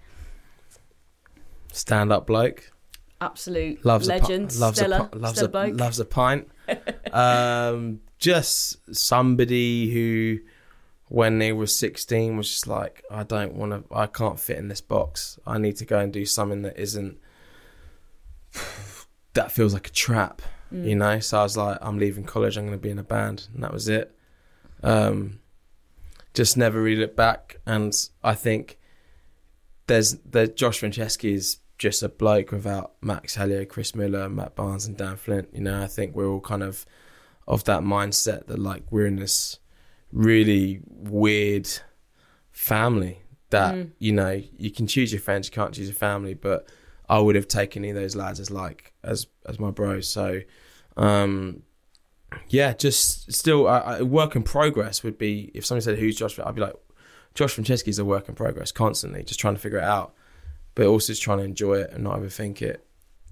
[1.71, 2.73] Stand up bloke.
[3.21, 5.79] Absolute loves legend, a pi- loves stellar, a pi- loves a bloke.
[5.79, 6.49] loves a pint.
[7.13, 10.39] um, just somebody who,
[11.09, 13.95] when they were sixteen, was just like, I don't want to.
[13.95, 15.39] I can't fit in this box.
[15.47, 17.19] I need to go and do something that isn't.
[19.35, 20.43] That feels like a trap,
[20.73, 20.85] Mm.
[20.87, 21.21] you know.
[21.21, 22.57] So I was like, I'm leaving college.
[22.57, 24.15] I'm going to be in a band, and that was it.
[24.83, 25.39] Um,
[26.35, 27.95] just never really looked back, and
[28.25, 28.79] I think
[29.87, 34.87] there's the Josh Franceschi is just a bloke without Max Helyer, Chris Miller, Matt Barnes,
[34.87, 35.49] and Dan Flint.
[35.53, 36.85] You know, I think we're all kind of
[37.47, 39.59] of that mindset that like we're in this
[40.13, 41.69] really weird
[42.51, 46.69] family that you know you can choose your friends, you can't choose your family, but
[47.09, 50.09] I would have taken any of those lads as like as as my bros.
[50.09, 50.41] So.
[50.97, 51.63] um
[52.49, 56.55] yeah, just still a work in progress would be if somebody said who's Josh, I'd
[56.55, 56.75] be like,
[57.35, 60.15] Josh Franceschi is a work in progress constantly, just trying to figure it out,
[60.75, 62.87] but also just trying to enjoy it and not overthink it.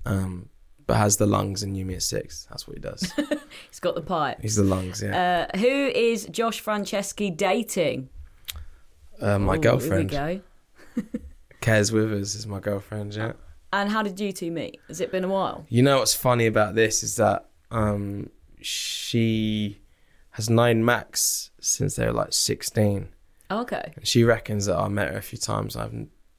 [0.05, 0.49] Um,
[0.87, 2.47] but has the lungs and you me at six.
[2.49, 3.13] That's what he does.
[3.71, 4.39] He's got the pipe.
[4.41, 5.49] He's the lungs, yeah.
[5.53, 8.09] Uh, who is Josh Franceschi dating?
[9.21, 10.43] Uh, my Ooh, girlfriend, Here
[10.97, 11.09] we go.
[11.61, 13.15] Kez Withers, is my girlfriend.
[13.15, 13.33] Yeah.
[13.73, 14.81] And how did you two meet?
[14.89, 15.67] Has it been a while?
[15.69, 19.81] You know what's funny about this is that um, she
[20.31, 23.09] has known Max since they were like sixteen.
[23.51, 23.93] Okay.
[24.03, 25.77] She reckons that I met her a few times.
[25.77, 25.89] I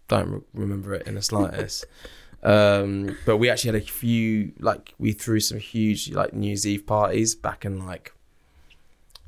[0.07, 1.85] don't re- remember it in the slightest.
[2.43, 6.65] um, but we actually had a few, like, we threw some huge, like, New Year's
[6.67, 8.13] Eve parties back in, like,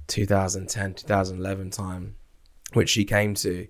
[0.08, 2.16] 2010, 2011 time,
[2.74, 3.68] which she came to.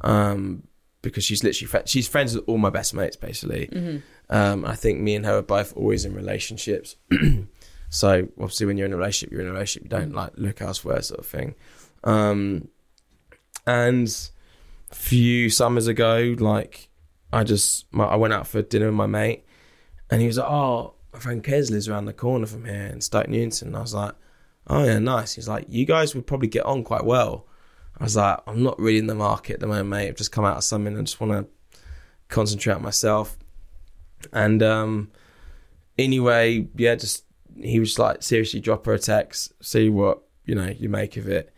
[0.00, 0.64] Um,
[1.02, 3.68] because she's literally, she's friends with all my best mates, basically.
[4.30, 6.96] Um, I think me and her are both always in relationships.
[7.88, 9.84] so, obviously, when you're in a relationship, you're in a relationship.
[9.84, 11.54] You don't, like, look elsewhere, sort of thing.
[12.04, 12.68] Um,
[13.66, 14.30] and
[14.90, 16.87] a few summers ago, like
[17.32, 19.44] I just my, I went out for dinner with my mate,
[20.10, 23.00] and he was like, "Oh, my friend Kez lives around the corner from here in
[23.00, 24.14] Stoke Newington." And I was like,
[24.66, 27.46] "Oh yeah, nice." He's like, "You guys would probably get on quite well."
[27.98, 30.08] I was like, "I'm not really in the market at the moment, mate.
[30.08, 31.78] I've just come out of something I just want to
[32.28, 33.36] concentrate on myself."
[34.32, 35.10] And um,
[35.98, 37.24] anyway, yeah, just
[37.60, 41.28] he was like, seriously, drop her a text, see what you know you make of
[41.28, 41.52] it.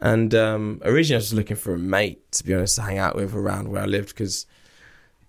[0.00, 2.98] And um, originally, I was just looking for a mate, to be honest, to hang
[2.98, 4.46] out with around where I lived because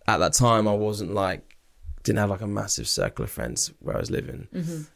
[0.08, 1.58] at that time I wasn't like
[2.04, 4.48] didn't have like a massive circle of friends where I was living.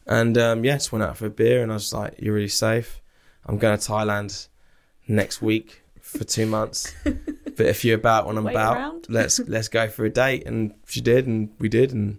[0.06, 2.48] And um, yeah, just went out for a beer, and I was like, "You're really
[2.48, 3.00] safe.
[3.46, 4.48] I'm going to Thailand
[5.06, 6.94] next week for two months.
[7.04, 9.06] but if you're about when I'm Wait about, around.
[9.10, 10.46] let's let's go for a date.
[10.46, 12.18] And she did, and we did, and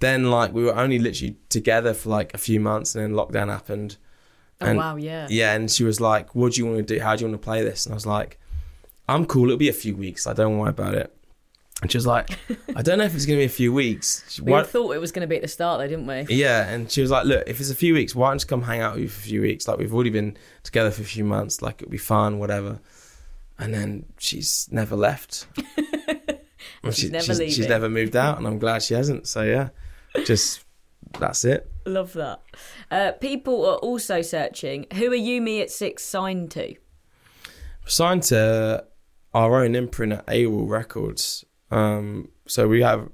[0.00, 3.48] then like we were only literally together for like a few months, and then lockdown
[3.48, 3.96] happened.
[4.60, 5.26] Oh And- wow, yeah.
[5.30, 7.00] Yeah, and she was like, "What do you want to do?
[7.00, 8.38] How do you want to play this?" And I was like,
[9.08, 9.44] "I'm cool.
[9.44, 10.26] It'll be a few weeks.
[10.26, 11.16] I don't worry about it."
[11.82, 12.30] And she was like,
[12.76, 14.98] "I don't know if it's going to be a few weeks." We why- thought it
[14.98, 16.34] was going to be at the start, though, didn't we?
[16.34, 18.62] yeah, and she was like, "Look, if it's a few weeks, why don't you come
[18.62, 19.66] hang out with you for a few weeks?
[19.66, 21.62] Like we've already been together for a few months.
[21.62, 22.80] Like it'll be fun, whatever."
[23.58, 25.46] And then she's never left.
[26.92, 27.54] She's never she's, leaving.
[27.54, 29.26] she's never moved out, and I'm glad she hasn't.
[29.28, 29.68] So yeah,
[30.24, 30.64] just
[31.18, 31.70] that's it.
[31.84, 32.40] Love that.
[32.90, 34.86] Uh, people are also searching.
[34.94, 36.74] Who are you, me at six signed to?
[37.86, 38.84] signed to
[39.34, 41.44] our own imprint at AWAL Records.
[41.70, 43.08] Um, so we have,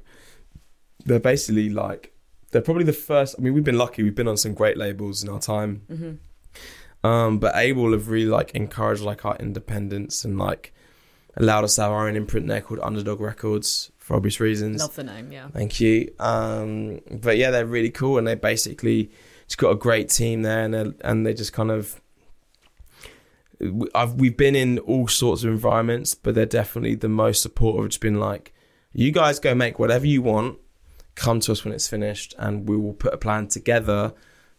[1.05, 2.13] they're basically like,
[2.53, 3.37] they're probably the first.
[3.39, 4.03] I mean, we've been lucky.
[4.03, 5.83] We've been on some great labels in our time.
[5.91, 7.07] Mm-hmm.
[7.07, 10.73] Um, but AWAL have really like encouraged like our independence and like
[11.37, 14.81] allowed us to have our own imprint there called Underdog Records for obvious reasons.
[14.81, 15.49] Love the name, yeah.
[15.49, 16.13] Thank you.
[16.19, 19.11] Um, but yeah, they're really cool, and they basically
[19.47, 22.01] just got a great team there, and and they just kind of.
[23.95, 27.87] I've we've been in all sorts of environments, but they're definitely the most supportive.
[27.87, 28.53] It's been like,
[28.93, 30.59] you guys go make whatever you want,
[31.15, 34.15] come to us when it's finished, and we will put a plan together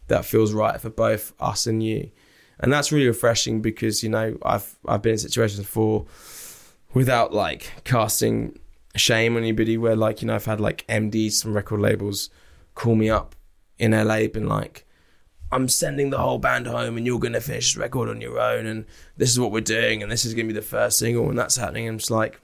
[0.07, 2.11] that feels right for both us and you.
[2.59, 6.05] And that's really refreshing because you know I've I've been in situations before
[6.93, 8.57] without like casting
[8.95, 12.31] shame on anybody where like you know I've had like MDs from record labels
[12.73, 13.35] call me up
[13.77, 14.86] in LA been like
[15.51, 18.65] I'm sending the whole band home and you're gonna finish this record on your own
[18.65, 18.85] and
[19.15, 21.55] this is what we're doing and this is gonna be the first single and that's
[21.55, 22.41] happening and just like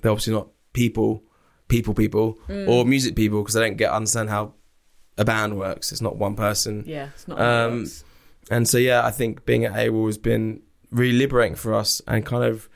[0.00, 1.22] they're obviously not people
[1.68, 2.38] people people
[2.68, 4.54] or music people because they don't get understand how
[5.18, 7.40] a band works it's not one person Yeah, it's not.
[7.40, 7.86] Um,
[8.50, 12.24] and so yeah, I think being at AWAL has been really liberating for us and
[12.24, 12.68] kind of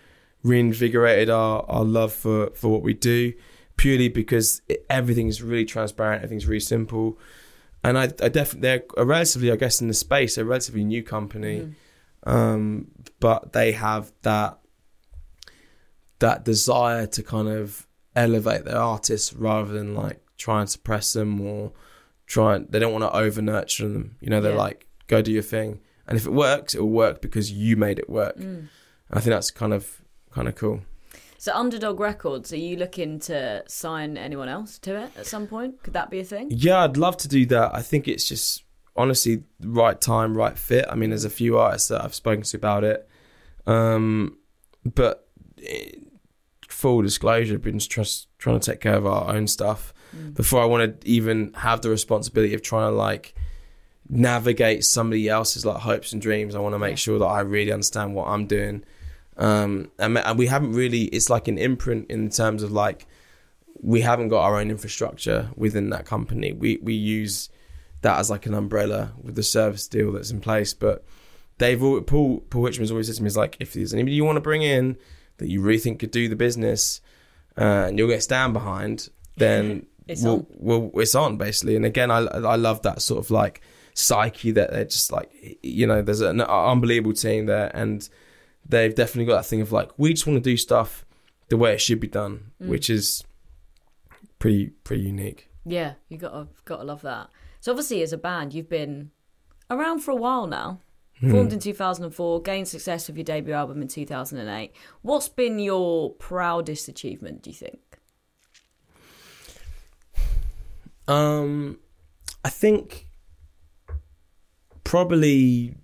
[0.43, 3.33] reinvigorated our, our love for, for what we do
[3.77, 7.19] purely because it, everything is really transparent, everything's really simple.
[7.83, 11.03] And I, I definitely, they're a relatively, I guess, in the space, a relatively new
[11.03, 11.75] company,
[12.25, 12.89] um,
[13.21, 14.59] but they have that
[16.19, 21.41] that desire to kind of elevate their artists rather than like try and suppress them
[21.41, 21.73] or
[22.27, 24.17] try and they don't want to over nurture them.
[24.21, 24.59] You know, they're Yeah.
[24.59, 25.81] like, go do your thing.
[26.07, 28.37] And if it works, it will work because you made it work.
[28.37, 28.43] Mm.
[28.45, 28.69] And
[29.13, 30.83] I think that's kind of kind of cool.
[31.43, 35.83] So, Underdog Records, are you looking to sign anyone else to it at some point?
[35.83, 36.49] Could that be a thing?
[36.51, 37.75] Yeah, I'd love to do that.
[37.75, 38.63] I think it's just
[38.95, 40.85] honestly right time, right fit.
[40.91, 43.09] I mean, there's a few artists that I've spoken to about it,
[43.67, 44.37] um,
[44.85, 45.29] but
[45.67, 45.93] eh,
[46.69, 49.95] full disclosure, I've been just trying to take care of our own stuff
[50.35, 53.35] before I want to even have the responsibility of trying to like
[54.11, 56.55] navigate somebody else's like hopes and dreams.
[56.55, 56.97] I want to make Yeah.
[56.97, 58.85] sure that I really understand what I'm doing.
[59.37, 61.05] Um, and, and we haven't really.
[61.05, 63.07] It's like an imprint in terms of like
[63.83, 66.53] we haven't got our own infrastructure within that company.
[66.53, 67.49] We we use
[68.03, 70.75] that as like an umbrella with the service deal that's in place.
[70.75, 71.05] But
[71.59, 74.25] they've all, Paul Paul Hitchman's always said to me, "Is like if there's anybody you
[74.25, 74.97] want to bring in
[75.39, 77.01] that you really think could do the business,
[77.57, 80.47] uh, and you'll get stand behind, then It's we'll, on.
[80.59, 83.63] we'll it's on basically." And again, I I love that sort of like
[83.95, 85.31] psyche that they're just like
[85.63, 88.09] you know there's an unbelievable team there and
[88.69, 91.05] they've definitely got that thing of like we just want to do stuff
[91.49, 93.25] the way it should be done which is
[94.39, 97.29] pretty pretty unique Yeah, you gotta gotta love that.
[97.61, 99.11] So obviously, as a band, you've been
[99.69, 100.81] around for a while now.
[101.21, 104.73] Formed in 2004, gained success with your debut album in 2008.
[105.03, 107.43] What's been your proudest achievement?
[107.43, 107.79] Do you think?
[111.07, 111.79] Um,
[112.43, 113.07] I think
[114.83, 115.75] probably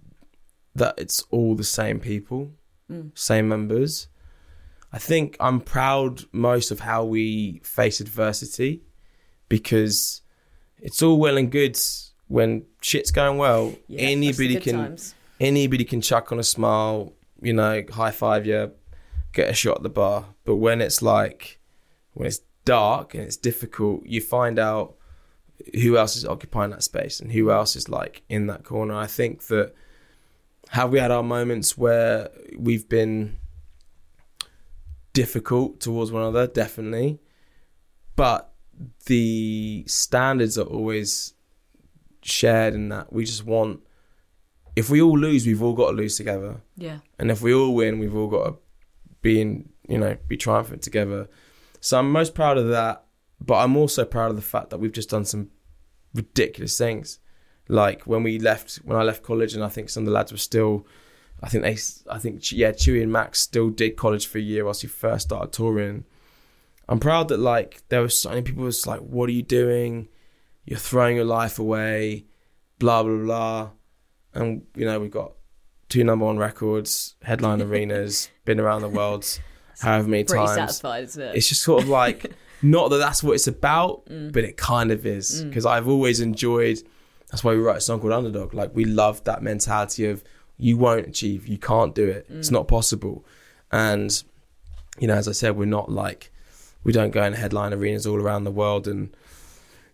[0.74, 2.52] that it's all the same people,
[3.14, 4.08] same members.
[4.92, 8.82] I think I'm proud most of how we face adversity
[9.48, 10.22] because
[10.78, 11.78] it's all well and good
[12.28, 13.74] when shit's going well.
[13.88, 15.14] Yeah, anybody can times.
[15.40, 17.12] anybody can chuck on a smile,
[17.42, 18.72] you know, high five you,
[19.32, 20.26] get a shot at the bar.
[20.44, 21.60] But when it's like,
[22.14, 24.96] when it's dark and it's difficult, you find out
[25.74, 28.94] who else is occupying that space and who else is like in that corner.
[28.94, 29.74] I think that
[30.70, 33.38] have we had our moments where we've been
[35.12, 36.46] difficult towards one another?
[36.46, 37.20] Definitely.
[38.16, 38.52] But
[39.06, 41.34] the standards are always
[42.22, 43.80] shared in that we just want
[44.76, 46.60] if we all lose, we've all got to lose together.
[46.76, 48.56] Yeah, And if we all win, we've all got to
[49.22, 51.28] be in, you know, be triumphant together.
[51.80, 53.04] So I'm most proud of that,
[53.40, 55.48] but I'm also proud of the fact that we've just done some
[56.14, 57.18] ridiculous things.
[57.68, 60.32] Like when we left, when I left college, and I think some of the lads
[60.32, 60.86] were still
[61.42, 61.76] I think they,
[62.10, 65.26] I think yeah, Chewy and Max still did college for a year whilst we first
[65.28, 66.04] started touring.
[66.88, 70.08] I'm proud that like there were so many people was like, "What are you doing?
[70.64, 72.26] You're throwing your life away."
[72.78, 73.70] Blah blah blah,
[74.34, 75.32] and you know we've got
[75.88, 79.26] two number one records, headline arenas, been around the world
[79.80, 80.56] however many Pretty times.
[80.56, 81.36] satisfied, isn't it?
[81.36, 84.32] It's just sort of like not that that's what it's about, mm.
[84.32, 85.48] but it kind of is mm.
[85.48, 86.82] because I've always enjoyed.
[87.30, 88.54] That's why we write a song called Underdog.
[88.54, 90.22] Like we love that mentality of
[90.58, 93.24] you won't achieve, you can't do it, it's not possible,
[93.70, 94.22] and
[94.98, 96.32] you know, as I said, we're not like
[96.82, 99.14] we don't go in headline arenas all around the world and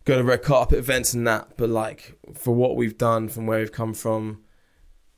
[0.05, 3.59] go to red carpet events and that, but like for what we've done, from where
[3.59, 4.43] we've come from,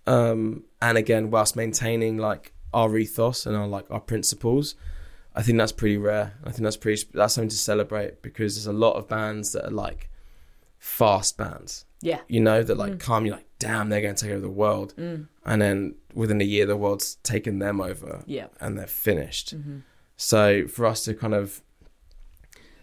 [0.06, 4.74] um, and again, whilst maintaining like our ethos and our like our principles,
[5.34, 6.34] I think that's pretty rare.
[6.44, 9.66] I think that's pretty that's something to celebrate because there's a lot of bands that
[9.66, 10.10] are like
[10.85, 12.20] fast bands, yeah.
[12.28, 13.01] you know, that like mm.
[13.01, 15.26] come, you're like, damn, they're going to take over the world, mm.
[15.47, 18.49] and then within a year, the world's taken them over, Yeah.
[18.61, 19.57] and they're finished.
[19.57, 19.78] Mm-hmm.
[20.16, 21.62] So for us to kind of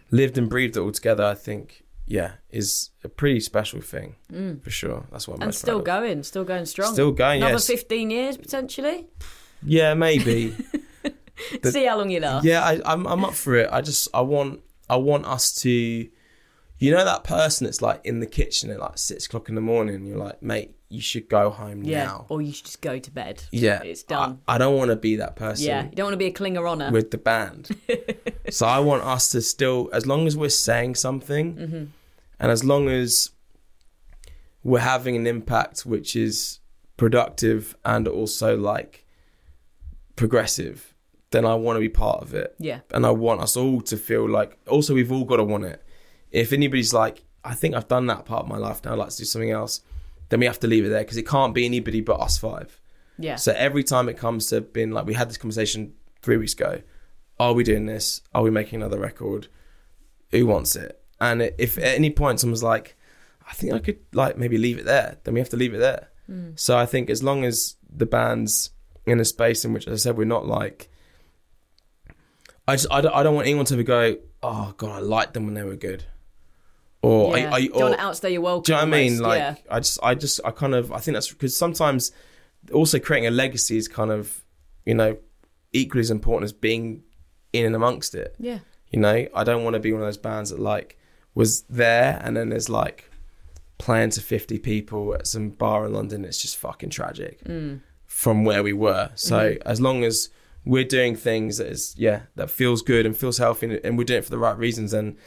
[0.09, 4.61] lived and breathed it all together, I think, yeah, is a pretty special thing mm.
[4.63, 5.05] for sure.
[5.11, 6.03] That's what I'm And still proud of.
[6.03, 6.93] going, still going strong.
[6.93, 7.67] Still going, Another yes.
[7.67, 9.05] 15 years potentially.
[9.63, 10.55] Yeah, maybe.
[11.61, 12.45] The- See how long you last.
[12.45, 13.67] yeah, I, I'm I'm up for it.
[13.71, 16.07] I just I want I want us to,
[16.81, 19.61] you know, that person that's like in the kitchen at like six o'clock in the
[19.61, 19.95] morning.
[19.95, 22.05] And you're like, mate, you should go home Yeah.
[22.05, 22.25] now.
[22.27, 23.43] Or you should just go to bed.
[23.51, 24.39] Yeah, It's done.
[24.47, 25.67] I, I don't want to be that person.
[25.67, 25.83] yeah.
[25.85, 26.89] You don't want to be a clinger honor.
[26.91, 27.69] with the band.
[28.49, 31.83] so I want us to still, as long as we're saying something, Mm-hmm.
[32.39, 33.29] and as long as
[34.63, 36.59] we're having an impact which is
[36.97, 39.05] productive and also like
[40.15, 40.93] progressive,
[41.31, 42.55] then I want to be part of it.
[42.59, 42.79] Yeah.
[42.91, 44.57] And I want us all to feel like.
[44.67, 45.81] Also, we've all got to want it.
[46.31, 49.09] If anybody's like, I think I've done that part of my life now, I'd like
[49.09, 49.81] to do something else,
[50.29, 52.79] then we have to leave it there because it can't be anybody but us five.
[53.17, 53.35] Yeah.
[53.35, 56.81] So every time it comes to being like, we had this conversation three weeks ago.
[57.39, 58.21] Are we doing this?
[58.33, 59.47] Are we making another record?
[60.31, 61.01] Who wants it?
[61.19, 62.95] And if at any point someone's like,
[63.47, 65.79] I think I could like maybe leave it there, then we have to leave it
[65.79, 66.09] there.
[66.29, 66.57] Mm.
[66.57, 68.69] So I think as long as the band's
[69.05, 70.89] in a space in which, as I said, we're not like,
[72.67, 75.33] I just I don't, I don't want anyone to ever go, oh god, I liked
[75.33, 76.05] them when they were good,
[77.01, 77.51] or yeah.
[77.53, 78.63] I, I, or, want to outstay your welcome.
[78.63, 79.19] do you know what I mean?
[79.19, 79.55] Like, yeah.
[79.69, 82.11] I just, I just, I kind of, I think that's because sometimes
[82.73, 84.43] also creating a legacy is kind of,
[84.85, 85.17] you know,
[85.73, 87.03] equally as important as being
[87.53, 88.35] in and amongst it.
[88.39, 88.59] Yeah.
[88.91, 90.97] You know, I don't want to be one of those bands that like
[91.33, 93.09] was there and then there's like
[93.77, 96.23] playing to 50 people at some bar in London.
[96.25, 97.79] It's just fucking tragic Mm.
[98.05, 99.11] from where we were.
[99.15, 99.67] So Mm-hmm.
[99.67, 100.29] as long as
[100.65, 104.03] we're doing things that is, yeah, that feels good and feels healthy and, and we're
[104.03, 105.17] doing it for the right reasons, then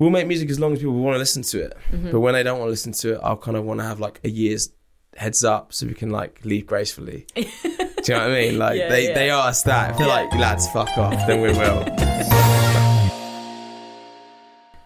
[0.00, 1.76] we'll make music as long as people want to listen to it.
[1.92, 2.10] Mm-hmm.
[2.10, 4.00] But when they don't want to listen to it, I'll kind of want to have
[4.00, 4.70] like a year's
[5.16, 7.26] heads up so we can like leave gracefully.
[7.36, 8.58] Do you know what I mean?
[8.58, 9.14] Like Yeah, they, yeah.
[9.14, 9.92] they are a stat.
[9.92, 11.86] If they're like, lads, fuck off, then we will.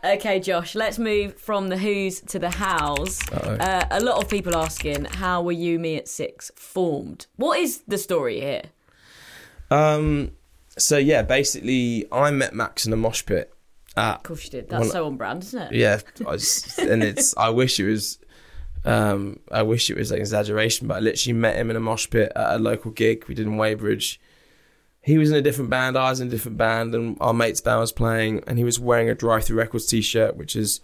[0.05, 3.27] Okay, Josh, let's move from the who's to the hows.
[3.33, 7.27] Uh, a lot of people asking, how were you, me at six formed?
[7.37, 8.65] What is the story here?
[9.71, 10.33] Um,
[10.77, 13.54] so yeah, basically, I met Max in a mosh pit.
[13.97, 14.69] At, Of course you did.
[14.69, 15.73] That's Well, so on brand, isn't it?
[15.73, 16.01] yeah,
[16.79, 17.37] and it's.
[17.37, 18.19] I wish it was.
[18.85, 22.11] Um, I wish it was like exaggeration, but I literally met him in a mosh
[22.11, 24.21] pit at a local gig we did in Weybridge.
[25.01, 27.61] He was in a different band, I was in a different band, and our mate's
[27.61, 30.81] band was playing, and he was wearing a Drive Through Records t-shirt, which is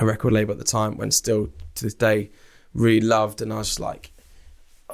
[0.00, 2.30] a record label at the time, when still to this day
[2.74, 3.42] really loved.
[3.42, 4.12] And I was just like,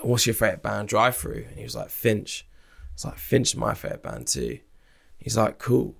[0.02, 3.56] "What's your favorite band, Drive Through?" And he was like, "Finch." I was like, "Finch
[3.56, 4.58] my favorite band too."
[5.18, 5.94] He's like, "Cool."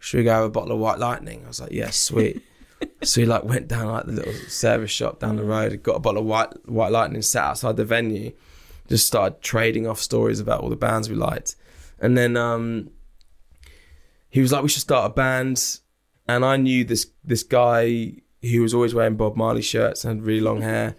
[0.00, 1.42] Should we go have a bottle of White Lightning?
[1.44, 2.42] I was like, "Yeah, sweet."
[3.02, 6.00] so he like went down like the little service shop down the road, got a
[6.00, 8.32] bottle of White White Lightning, sat outside the venue,
[8.88, 11.54] just started trading off stories about all the bands we liked,
[12.00, 12.90] and then um,
[14.30, 15.78] he was like, "We should start a band,"
[16.26, 20.26] and I knew this this guy who was always wearing Bob Marley shirts and had
[20.26, 20.96] really long hair,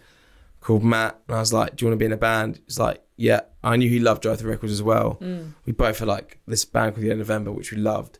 [0.59, 2.79] called Matt, and I was like, "Do you want to be in a band?" He's
[2.79, 5.17] like, "Yeah." I knew he loved Drive Through Records as well.
[5.65, 8.17] We both had like this band called The Early November, which we loved.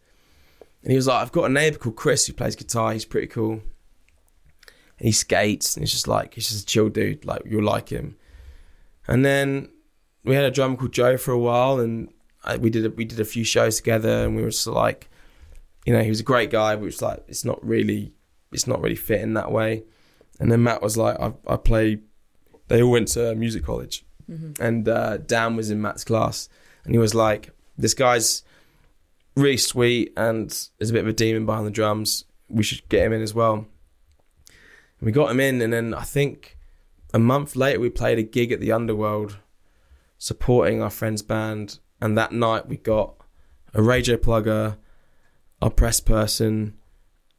[0.83, 2.93] And he was like, I've got a neighbour called Chris who plays guitar.
[2.93, 3.61] He's pretty cool.
[4.97, 5.75] And he skates.
[5.75, 7.23] And he's just like, he's just a chill dude.
[7.25, 8.15] Like, you'll like him.
[9.07, 9.69] And then
[10.23, 11.79] we had a drummer called Joe for a while.
[11.79, 12.11] And
[12.43, 14.23] I, we did a, we did a few shows together.
[14.25, 15.09] And we were just like,
[15.85, 16.75] you know, he was a great guy.
[16.75, 18.13] But like, it's not really,
[18.51, 19.83] it's not really fitting that way.
[20.39, 21.99] And then Matt was like, I, I play,
[22.67, 24.03] they all went to music college.
[24.59, 26.49] And uh, Dan was in Matt's class.
[26.85, 28.43] And he was like, this guy's
[29.35, 32.25] really sweet and is a bit of a demon behind the drums.
[32.49, 33.65] We should get him in as well.
[34.45, 36.57] And we got him in, and then I think
[37.13, 39.37] a month later we played a gig at the Underworld
[40.17, 41.79] supporting our friend's band.
[41.99, 43.15] And that night we got
[43.73, 44.77] a radio plugger,
[45.61, 46.75] our press person,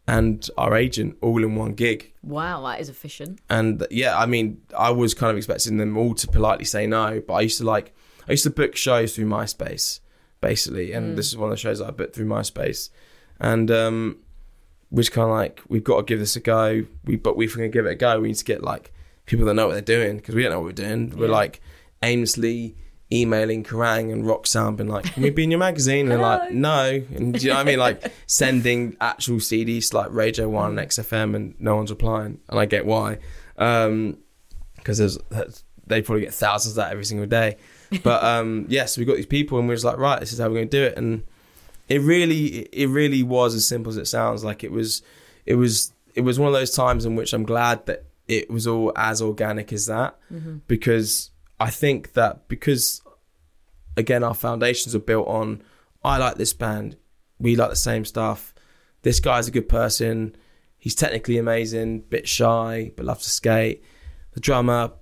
[0.07, 2.13] and our agent all in one gig.
[2.23, 3.41] Wow, that is efficient.
[3.49, 7.23] And yeah, I mean, I was kind of expecting them all to politely say no,
[7.27, 7.95] but I used to like,
[8.27, 10.01] I used to book shows through MySpace,
[10.43, 11.17] basically, and mm.
[11.17, 12.91] this is one of the shows that I booked through MySpace,
[13.41, 14.19] and um,
[14.91, 16.85] we're just kind of like, we've got to give this a go.
[17.05, 18.93] We, but if we're gonna give it a go, we need to get like
[19.25, 21.17] people that know what they're doing because we don't know what we're doing.
[21.17, 21.63] We're like
[22.03, 22.77] aimlessly
[23.11, 26.19] emailing Kerrang and Rock Sound, being like, "Can we be in your magazine?" And they're
[26.19, 27.79] like, "No," and do you know what I mean?
[27.79, 30.81] Like sending actual CDs to, like Radio One, mm.
[30.81, 33.19] and XFM, and no one's replying, and I get why,
[33.57, 34.19] um,
[34.77, 37.57] because there's that's- they probably get thousands of that every single day.
[38.03, 40.33] But um, yes, yeah, so we got these people, and we're just like, right, this
[40.33, 41.25] is how we're going to do it, and
[41.89, 44.45] it really, it really was as simple as it sounds.
[44.45, 45.03] Like it was,
[45.47, 48.67] it was, it was one of those times in which I'm glad that it was
[48.67, 50.17] all as organic as that,
[50.69, 51.31] because
[51.61, 53.03] I think that because
[53.97, 55.63] again our foundations are built on
[56.03, 56.97] I like this band,
[57.39, 58.55] we like the same stuff.
[59.03, 60.35] This guy's a good person.
[60.79, 63.85] He's technically amazing, bit shy, but loves to skate.
[64.33, 64.93] The drummer,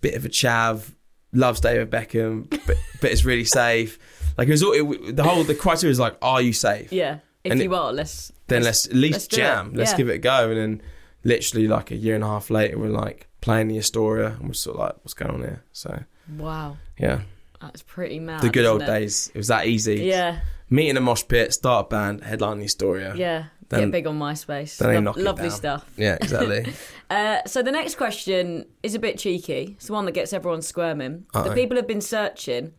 [0.00, 0.94] bit of a chav,
[1.36, 3.98] loves David Beckham, but, but is really safe.
[4.38, 6.92] Like it was all it, the whole the criteria is like, are you safe?
[6.92, 7.18] Yeah.
[7.44, 8.32] If And you it- are, let's.
[8.48, 9.72] Then let's, at least let's jam.
[9.74, 9.96] Let's Yeah.
[9.96, 10.50] give it a go.
[10.50, 10.82] And then
[11.24, 14.52] literally like a year and a half later, we're like playing the Astoria, and we're
[14.54, 15.62] sort of like, what's going on here?
[15.72, 16.02] So
[16.36, 16.76] Wow.
[16.98, 17.20] yeah,
[17.60, 18.42] That's pretty mad.
[18.42, 18.86] the good old it?
[18.86, 19.30] days.
[19.34, 19.96] It was that easy.
[20.02, 20.40] Yeah.
[20.70, 23.14] Meet in a mosh pit, start a band, headline the Astoria.
[23.16, 23.44] Yeah.
[23.68, 24.78] Then- Get big on MySpace.
[24.78, 25.84] then Lo- lovely stuff.
[25.96, 26.72] Yeah, exactly.
[27.08, 29.74] Uh, so the next question is a bit cheeky.
[29.76, 31.24] It's the one that gets everyone squirming.
[31.32, 31.54] The Uh-oh.
[31.54, 32.72] people have been searching.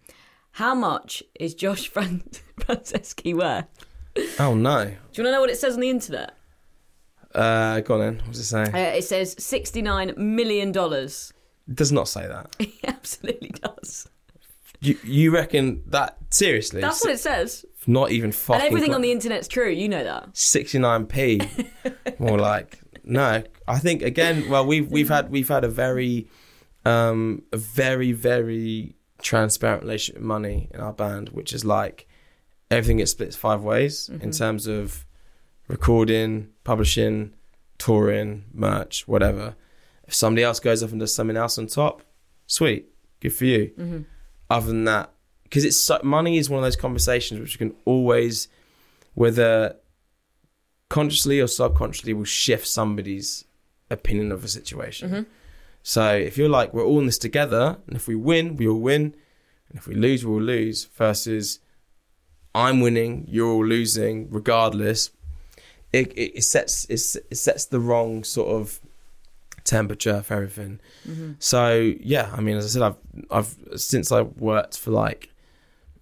[0.52, 2.24] How much is Josh Fran-
[2.60, 3.66] Franceschi worth?
[4.40, 4.84] oh no.
[4.84, 6.34] Do you want to know what it says on the internet?
[7.34, 8.16] Uh, go on then.
[8.18, 8.64] What does it say?
[8.64, 11.32] Uh, it says sixty-nine million dollars.
[11.70, 12.54] It does not say that.
[12.60, 14.10] It absolutely does.
[14.80, 16.82] You you reckon that seriously?
[16.82, 17.66] That's what it says.
[17.88, 18.62] Not even fucking.
[18.62, 19.70] And everything on the internet's true.
[19.70, 20.34] You know that.
[20.34, 22.20] 69p.
[22.20, 23.44] More like no.
[23.68, 24.50] I think again.
[24.50, 26.28] Well, we've we've had we've had a very,
[26.86, 32.08] um, a very very transparent relationship with money in our band, which is like
[32.70, 35.06] everything gets split five ways in terms of
[35.68, 37.34] recording, publishing,
[37.78, 39.56] touring, merch, whatever.
[40.06, 42.02] If somebody else goes off and does something else on top,
[42.46, 42.88] sweet,
[43.20, 44.06] good for you.
[44.50, 45.12] Other than that,
[45.44, 48.48] because it's so, money is one of those conversations which you can always,
[49.14, 49.76] whether
[50.90, 53.46] consciously or subconsciously, will shift somebody's
[53.90, 55.10] opinion of a situation.
[55.10, 55.24] Mm-hmm.
[55.84, 58.80] So if you're like, we're all in this together, and if we win, we all
[58.80, 59.16] win,
[59.70, 61.60] and if we lose, we will lose, versus
[62.54, 65.12] I'm winning, you're all losing, regardless.
[65.94, 68.82] It, it, it sets it, it sets the wrong sort of
[69.68, 70.80] temperature for everything.
[71.40, 72.98] So yeah, I mean, as I said, I've
[73.30, 75.30] I've since I worked for like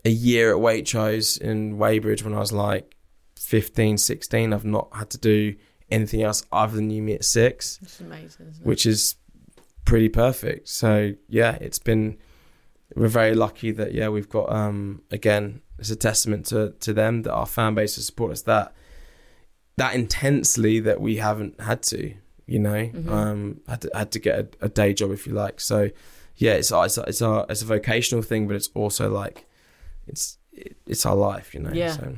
[0.05, 2.95] a year at Waitrose in Weybridge when I was like
[3.37, 5.55] 15, 16, I've not had to do
[5.89, 8.47] anything else other than You Me at Six amazing.
[8.47, 8.65] Isn't it?
[8.67, 9.15] which is
[9.83, 10.69] pretty perfect.
[10.69, 12.17] So yeah, it's been
[12.95, 17.23] we're very lucky that yeah we've got um again it's a testament to to them
[17.23, 18.73] that our fan base has supported us that
[19.77, 22.13] that intensely that we haven't had to
[22.47, 25.59] you know um had to, had to get a, a day job if you like
[25.59, 25.89] so
[26.37, 29.45] yeah it's it's it's a it's a vocational thing but it's also like
[30.07, 30.37] it's
[30.85, 31.91] it's our life you know Yeah.
[31.93, 32.15] so.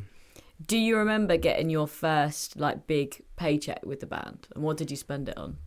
[0.65, 4.89] Do you remember getting your first like big paycheck with the band, and what did
[4.89, 5.57] you spend it on?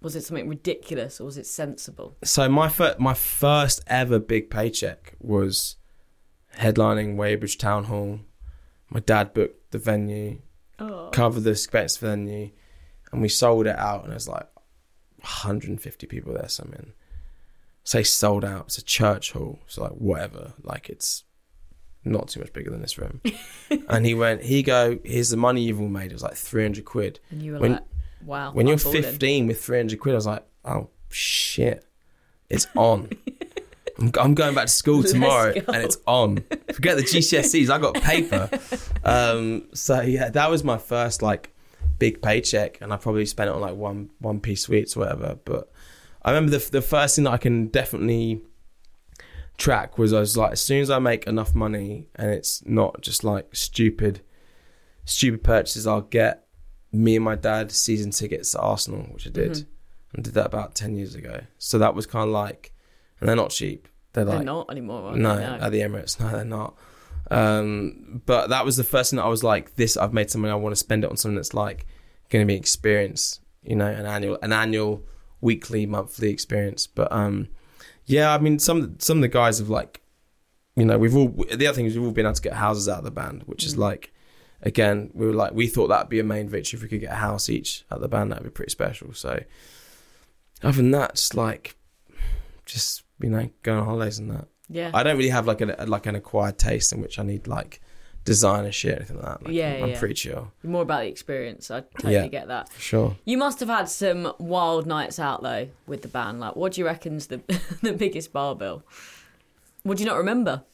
[0.00, 2.16] Was it something ridiculous or was it sensible?
[2.22, 5.76] so my fir- my first ever big paycheck was
[6.58, 8.20] headlining Weybridge Town Hall.
[8.88, 10.38] My dad booked the venue,
[10.78, 12.50] Oh, covered the expense venue,
[13.12, 14.02] and we sold it out.
[14.04, 14.48] And there's like
[15.20, 16.48] 150 people there.
[16.48, 16.92] Something
[17.84, 18.66] say sold out.
[18.66, 20.52] It's a church hall, so like whatever.
[20.62, 21.24] Like it's
[22.04, 23.20] not too much bigger than this room.
[23.88, 24.98] and he went, "Here you go.
[25.04, 27.20] Here's the money you've all made." It was like 300 quid.
[27.30, 27.82] and you were when- like,
[28.24, 29.02] "Wow!" When I'm you're balling.
[29.02, 31.84] 15 with 300 quid, I was like, oh shit,
[32.50, 33.10] it's on.
[33.98, 35.72] I'm, I'm going back to school tomorrow go.
[35.72, 36.44] and it's on.
[36.74, 38.50] Forget the GCSEs, I got paper.
[39.06, 41.54] Um, so yeah, that was my first like
[41.98, 45.38] big paycheck, and I probably spent it on like one one piece sweets or whatever.
[45.44, 45.70] But
[46.22, 48.42] I remember the the first thing that I can definitely
[49.58, 53.00] track was I was like, as soon as I make enough money and it's not
[53.00, 54.20] just like stupid,
[55.04, 56.46] stupid purchases, I'll get
[56.92, 60.16] me and my dad season tickets to Arsenal, which I did, Mm-hmm.
[60.16, 61.40] and did that about ten years ago.
[61.58, 62.72] So that was kind of like,
[63.20, 63.88] and they're not cheap.
[64.12, 65.16] They're They're like not anymore.
[65.16, 66.74] No, at the Emirates, no, they're not.
[67.30, 69.96] Um, but that was the first thing that I was like, this.
[69.96, 70.50] I've made something.
[70.50, 71.86] I want to spend it on something that's like
[72.30, 73.40] going to be experience.
[73.62, 75.02] You know, an annual, an annual,
[75.40, 76.86] weekly, monthly experience.
[76.86, 77.48] But um,
[78.04, 80.00] Yeah, I mean some some of the guys have like,
[80.76, 82.88] you know, we've all the other thing is we've all been able to get houses
[82.88, 83.66] out of the band, which Mm.
[83.66, 84.12] is like,
[84.62, 87.12] again, we were like we thought that'd be a main victory if we could get
[87.12, 89.12] a house each at the band, that'd be pretty special.
[89.14, 89.42] So,
[90.62, 91.76] other than that, just like,
[92.66, 94.46] just you know, going on holidays and that.
[94.68, 94.90] Yeah.
[94.92, 97.80] I don't really have like an like an acquired taste in which I need like
[98.24, 99.44] designer shit or anything like that.
[99.44, 99.98] Like, Yeah, I'm, I'm yeah.
[100.00, 101.70] pretty chill More about the experience.
[101.70, 102.26] I totally Yeah.
[102.26, 102.68] get that.
[102.72, 103.16] for sure.
[103.24, 106.40] You must have had some wild nights out though with the band.
[106.40, 107.40] Like, what do you reckon's the
[107.82, 108.82] the biggest bar bill?
[109.84, 110.64] What do you not remember?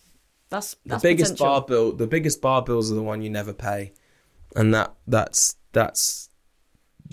[0.49, 1.47] That's, The biggest potential.
[1.47, 3.93] bar bill, the biggest bar bills are the one you never pay,
[4.57, 6.29] and that that's that's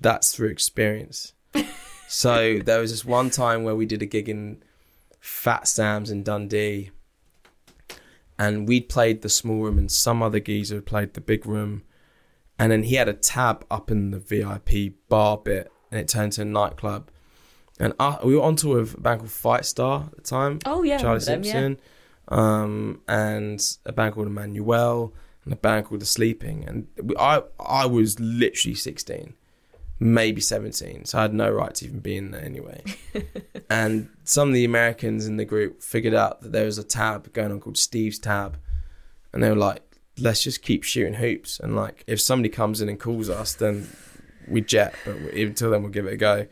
[0.02, 1.34] that's through experience.
[2.08, 4.62] so there was this one time where we did a gig in
[5.30, 6.90] Fat Sam's in Dundee,
[8.38, 11.84] and we'd played the small room, and some other geezer had played the big room,
[12.58, 16.34] and then he had a tab up in the VIP bar bit, and it turned
[16.34, 17.10] to a nightclub.
[17.80, 20.60] And uh, we were on tour with a band called Fightstar at the time.
[20.66, 21.52] Oh yeah, Charlie them, yeah.
[21.52, 21.80] Simpson,
[22.28, 25.14] um, and a band called Emanuel,
[25.46, 26.66] and a band called The Sleeping.
[26.68, 29.36] And we, I I was literally sixteen,
[30.00, 32.82] maybe seventeen, so I had no right to even be in there anyway.
[33.70, 37.32] and some of the Americans in the group figured out that there was a tab
[37.34, 38.58] going on called Steve's Tab,
[39.34, 39.82] and they were like,
[40.18, 43.90] "Let's just keep shooting hoops, and like if somebody comes in and calls us, then
[44.48, 46.48] we jet, but until then we'll give it a go."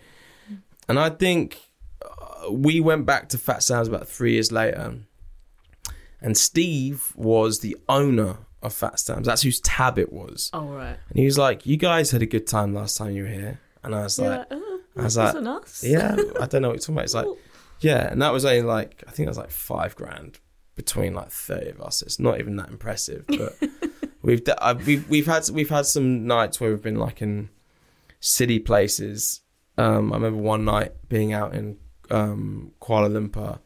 [0.89, 1.59] And I think
[2.01, 4.95] uh, we went back to Fat Sam's about three years later,
[6.21, 9.27] and Steve was the owner of Fat Sam's.
[9.27, 10.49] That's whose tab it was.
[10.53, 10.97] Oh right.
[11.09, 13.59] And he was like, "You guys had a good time last time you were here,"
[13.83, 15.83] and I was You're like, like, oh, I was like, us.
[15.83, 17.27] "Yeah, I don't know what you're talking about." It's like,
[17.81, 20.39] "Yeah," and that was only like I think that was like five grand
[20.75, 22.01] between like thirty of us.
[22.01, 23.55] It's not even that impressive, but
[24.21, 27.49] we've d- uh, we've we've had we've had some nights where we've been like in
[28.19, 29.41] city places.
[29.77, 31.77] Um, I remember one night being out in
[32.09, 33.59] um, Kuala Lumpur,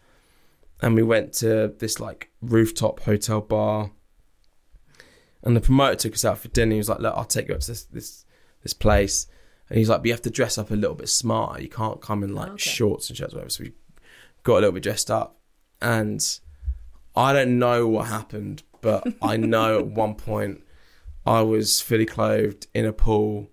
[0.82, 3.92] and we went to this like rooftop hotel bar,
[5.44, 6.74] and the promoter took us out for dinner.
[6.74, 8.26] He was like, "Look, I'll take you up to this this
[8.64, 9.28] this place,"
[9.70, 11.62] and he's like, "But you have to dress up a little bit smarter.
[11.62, 12.58] You can't come in like Okay.
[12.70, 13.72] shorts and shirts, or whatever." So we
[14.44, 15.40] got a little bit dressed up,
[15.82, 16.40] and
[17.16, 20.64] I don't know what happened, but I know at one point
[21.26, 23.50] I was fully clothed in a pool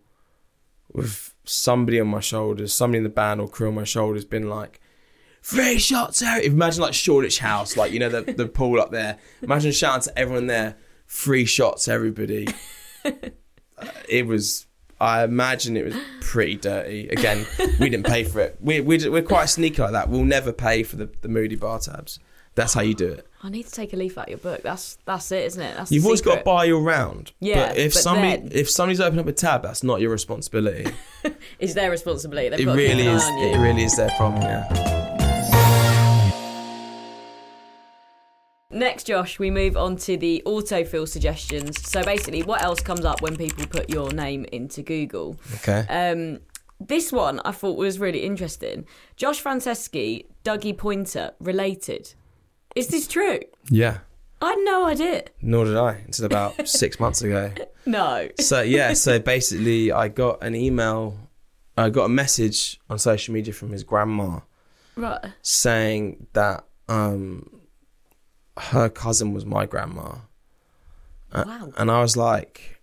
[0.92, 4.48] with somebody on my shoulders, somebody in the band or crew on my shoulders, been
[4.48, 4.80] like,
[5.42, 6.46] three shots, Harry.
[6.46, 9.18] Imagine like Shoreditch House, like, you know, the, the pool up there.
[9.42, 10.76] Imagine shouting to everyone there,
[11.08, 12.46] three shots, everybody.
[13.80, 14.66] Uh, it was,
[15.00, 17.08] I imagine it was pretty dirty.
[17.10, 17.46] Again,
[17.78, 18.56] we didn't pay for it.
[18.60, 20.08] We, we, we're quite sneaky like that.
[20.08, 22.18] We'll never pay for the, the moody bar tabs.
[22.56, 23.26] That's how you do it.
[23.40, 24.64] I need to take a leaf out of your book.
[24.64, 25.76] That's that's it, isn't it?
[25.76, 27.30] That's You've always got to buy your round.
[27.38, 30.10] Yeah, but if but somebody then- if somebody's opened up a tab, that's not your
[30.10, 30.90] responsibility.
[31.60, 32.48] It's their responsibility.
[32.48, 33.22] They've it really is.
[33.24, 34.42] It really is their problem.
[34.42, 34.97] Yeah.
[38.70, 41.80] Next, Josh, we move on to the autofill suggestions.
[41.88, 45.38] So basically, what else comes up when people put your name into Google?
[45.56, 45.86] Okay.
[45.88, 46.40] Um,
[46.78, 48.84] this one I thought was really interesting.
[49.16, 52.12] Josh Franceschi, Dougie Poynter, related.
[52.76, 53.40] Is this true?
[53.70, 53.98] yeah.
[54.40, 55.24] I had no idea.
[55.42, 57.50] Nor did I until about six months ago.
[57.86, 58.28] No.
[58.38, 58.92] So yeah.
[58.92, 61.18] So basically, I got an email.
[61.76, 64.40] I got a message on social media from his grandma
[64.94, 65.24] Right.
[65.42, 67.50] saying that um,
[68.60, 70.16] her cousin was my grandma.
[71.32, 71.72] Uh, Wow.
[71.76, 72.80] And I was like,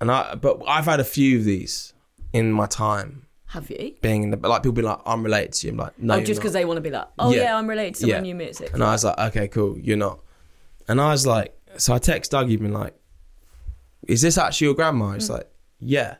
[0.00, 1.92] and I, but I've had a few of these
[2.32, 3.94] in my time Have you?
[4.02, 5.72] being in the, like people be like, I'm related to you.
[5.72, 7.56] I'm like, no, oh, just because they want to be like, oh yeah, Yeah.
[7.58, 8.28] I'm related to someone Yeah.
[8.28, 8.72] you music.
[8.74, 10.20] And I was like, okay, cool, you're not.
[10.88, 12.94] And I was like, so I text Dougie, been like,
[14.06, 15.12] is this actually your grandma?
[15.12, 15.48] He's like,
[15.78, 16.16] yeah.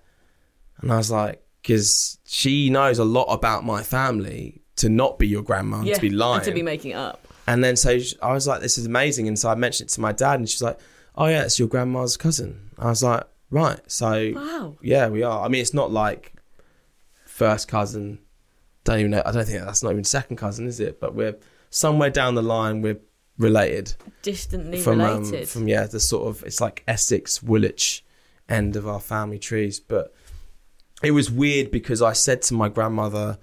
[0.80, 5.28] And I was like, because she knows a lot about my family to not be
[5.28, 6.42] your grandma yeah, to be lying.
[6.44, 7.26] to be making it up.
[7.46, 9.26] And then so I was like, this is amazing.
[9.28, 10.78] And so I mentioned it to my dad, and she's like,
[11.16, 12.70] oh yeah, it's your grandma's cousin.
[12.78, 13.80] I was like, right.
[13.90, 14.76] So Wow.
[14.80, 15.44] yeah, we are.
[15.44, 16.32] I mean, it's not like
[17.26, 18.18] first cousin.
[18.84, 19.22] Don't even know.
[19.24, 21.00] I don't think that's not even second cousin, is it?
[21.00, 21.36] But we're
[21.70, 22.82] somewhere down the line.
[22.82, 23.00] We're
[23.38, 25.48] related Distantly from um, related.
[25.48, 28.04] from yeah the sort of it's like Essex Woolwich
[28.48, 29.80] end of our family trees.
[29.80, 30.14] But
[31.02, 33.38] it was weird because I said to my grandmother,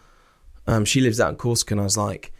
[0.67, 2.31] um, she lives out in Corsica, and I was like,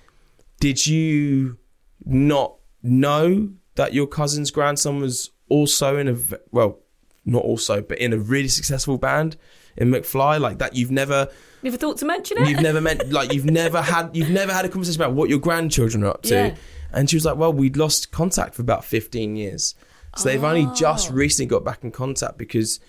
[0.60, 1.58] "Did you
[2.06, 6.16] not know that your cousin's grandson was also in a
[6.52, 6.80] well,
[7.26, 9.38] not also, but in a really successful band
[9.78, 10.40] in McFly?
[10.40, 10.76] Like that?
[10.76, 11.28] You've never."
[11.62, 12.48] Never thought to mention it.
[12.50, 15.40] You've never meant like you've never had you've never had a conversation about what your
[15.40, 16.34] grandchildren are up to.
[16.34, 16.56] Yeah.
[16.92, 19.76] And she was like, "Well, we'd lost contact for about 15 years,
[20.16, 20.74] so they've only Oh.
[20.74, 22.80] just recently got back in contact because,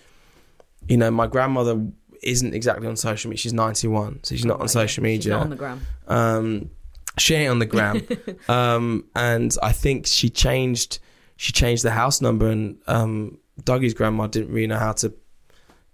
[0.87, 1.85] you know, my grandmother
[2.23, 3.37] isn't exactly on social media.
[3.39, 5.35] She's 91, so she's not on social media.
[5.35, 5.81] On the gram.
[6.07, 6.69] Um,
[7.17, 8.01] She ain't on the gram.
[8.47, 10.99] um, and I think she changed
[11.35, 15.13] she changed the house number, and um, Dougie's grandma didn't really know how to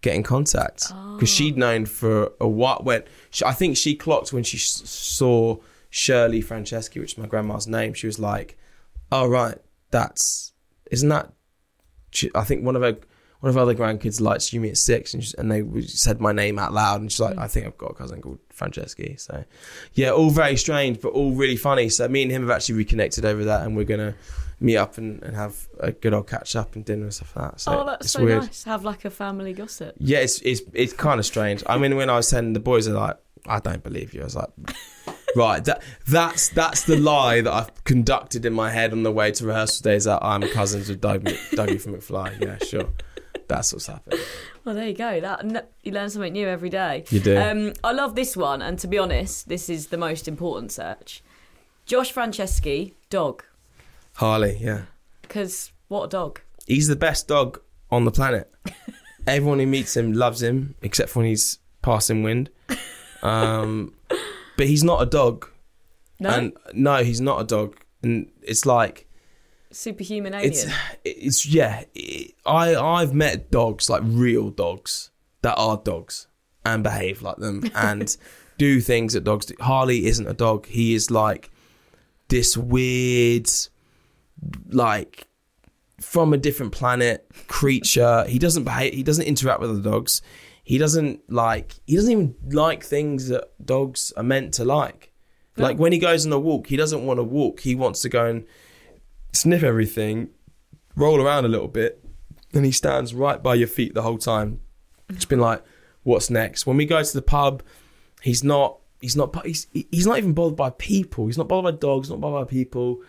[0.02, 2.82] get in contact because she'd known for a while.
[2.84, 5.58] When she, I think she clocked when she s- saw
[5.90, 7.94] Shirley Franceschi, which is my grandma's name.
[7.94, 8.58] She was like,
[9.12, 9.58] "Oh right,
[9.90, 10.54] that's
[10.92, 11.32] isn't that?"
[12.12, 12.98] She, I think one of her
[13.40, 16.20] one of her other grandkids likes you me at six, and, she, and they said
[16.20, 19.20] my name out loud, and she's like, "I think I've got a cousin called Franceschi."
[19.20, 19.44] So,
[19.94, 21.90] yeah, all very strange, but all really funny.
[21.90, 24.16] So me and him have actually reconnected over that, and we're gonna
[24.60, 27.52] meet up and, and have a good old catch up and dinner and stuff like
[27.52, 27.62] that.
[27.62, 28.44] So oh, that's it's so weird.
[28.44, 28.64] nice.
[28.64, 29.96] Have like a family gossip.
[30.00, 31.64] Yeah, it's it's it's kind of strange.
[31.68, 34.22] I mean, when I was saying the boys are like, I don't believe you.
[34.22, 34.50] I was like,
[35.36, 39.32] right, that that's that's the lie that I've conducted in my head on the way
[39.32, 40.06] to rehearsal days.
[40.06, 42.42] That I'm cousins with Doug, Dougie from McFly.
[42.42, 42.90] Yeah, sure,
[43.48, 44.20] that's what's happened.
[44.68, 45.22] Well, there you go.
[45.22, 47.06] That you learn something new every day.
[47.10, 47.38] You do.
[47.38, 51.24] Um, I love this one, and to be honest, this is the most important search.
[51.86, 53.46] Josh Franceschi, dog.
[54.16, 54.82] Harley, yeah,
[55.22, 56.42] Because what a dog.
[56.66, 58.52] he's the best dog on the planet.
[59.26, 62.50] Everyone who meets him loves him, except for when he's passing wind.
[63.24, 63.94] Um,
[64.58, 65.50] but he's not a dog,
[66.20, 67.78] No, and no, he's not a dog.
[68.04, 69.08] And it's like
[69.72, 70.52] superhuman alien.
[70.52, 70.66] it's
[71.06, 72.17] it's yeah it,
[72.48, 76.28] i i've met dogs like real dogs that are dogs
[76.66, 78.18] and behave like them and
[78.58, 79.56] do things that dogs do.
[79.60, 80.66] Harley isn't a dog.
[80.66, 81.50] He is like
[82.28, 83.50] this weird
[84.70, 85.28] like
[86.02, 88.26] from a different planet creature.
[88.28, 90.22] He doesn't behave he doesn't interact with other dogs.
[90.64, 95.12] He doesn't like he doesn't even like things that dogs are meant to like.
[95.60, 97.62] Like when he goes on a walk he doesn't want to walk.
[97.62, 98.46] He wants to go and
[99.34, 100.30] sniff everything,
[100.96, 102.04] roll around a little bit,
[102.54, 104.62] and he stands right by your feet the whole time.
[105.10, 105.64] It's been like,
[106.04, 106.66] what's next?
[106.66, 107.64] When we go to the pub,
[108.22, 108.80] he's not.
[109.02, 109.46] He's not.
[109.46, 111.28] He's he's not even bothered by people.
[111.28, 112.10] He's not bothered by dogs.
[112.10, 113.02] Not bothered by people.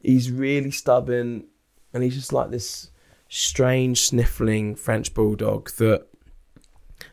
[0.00, 1.46] He's really stubborn,
[1.92, 2.90] and he's just like this
[3.28, 6.06] strange sniffling French bulldog that,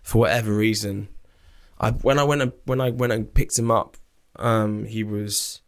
[0.04, 1.08] for whatever reason,
[1.80, 3.98] I when I went and when I went and picked him up,
[4.36, 5.62] um, he was.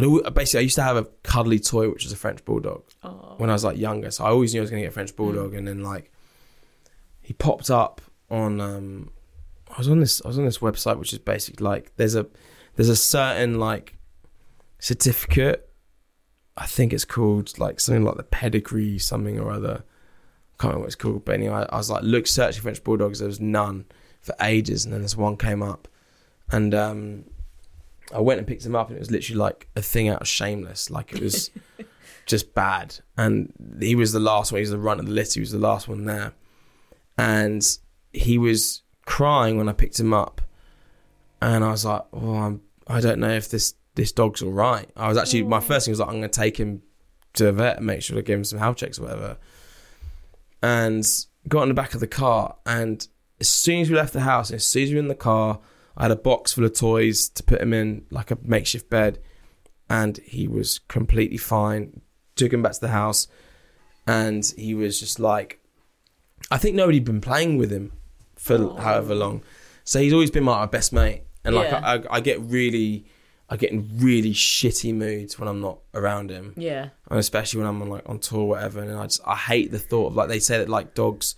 [0.00, 2.82] I'd always, basically I used to have a cuddly toy which was a French bulldog
[3.04, 3.34] Oh.
[3.38, 5.14] when I was like younger, so I always knew I was gonna get a French
[5.14, 6.10] bulldog, and then like
[7.20, 9.10] he popped up on um
[9.72, 12.26] I was on this I was on this website which is basically like there's a
[12.76, 13.96] there's a certain like
[14.78, 15.68] certificate
[16.56, 19.82] I think it's called like something like the pedigree something or other.
[19.82, 23.18] I can't remember what it's called but anyway I was like look searching French bulldogs.
[23.18, 23.86] There was none
[24.20, 25.88] for ages and then this one came up.
[26.50, 27.24] And um
[28.12, 30.28] I went and picked him up and it was literally like a thing out of
[30.28, 31.50] shameless like it was
[32.26, 32.96] just bad.
[33.16, 34.58] And he was the last one.
[34.58, 35.34] He was the run of the list.
[35.34, 36.32] He was the last one there,
[37.18, 37.66] and
[38.12, 40.40] he was crying when I picked him up.
[41.42, 42.62] And I was like, "Oh, I'm.
[42.86, 45.92] I don't know if this this dog's all right." I was actually my first thing
[45.92, 46.82] was like, "I'm going to take him
[47.34, 49.36] to a vet and make sure to give him some health checks or whatever."
[50.62, 51.06] And
[51.48, 53.06] got in the back of the car, and
[53.40, 55.60] as soon as we left the house, as soon as we were in the car,
[56.00, 59.18] I had a box full of toys to put him in, like a makeshift bed,
[59.90, 62.00] and he was completely fine.
[62.36, 63.28] Took him back to the house,
[64.06, 65.60] and he was just like,
[66.50, 67.92] I think nobody'd been playing with him
[68.34, 69.42] for however long,
[69.84, 71.24] so he's always been my best mate.
[71.44, 71.80] And like, Yeah.
[71.84, 73.04] I, I, I get really,
[73.50, 76.88] I get in really shitty moods when I'm not around him Yeah.
[77.10, 78.80] and especially when I'm on like on tour or whatever.
[78.80, 81.34] And I just I hate the thought of like they say that like dogs,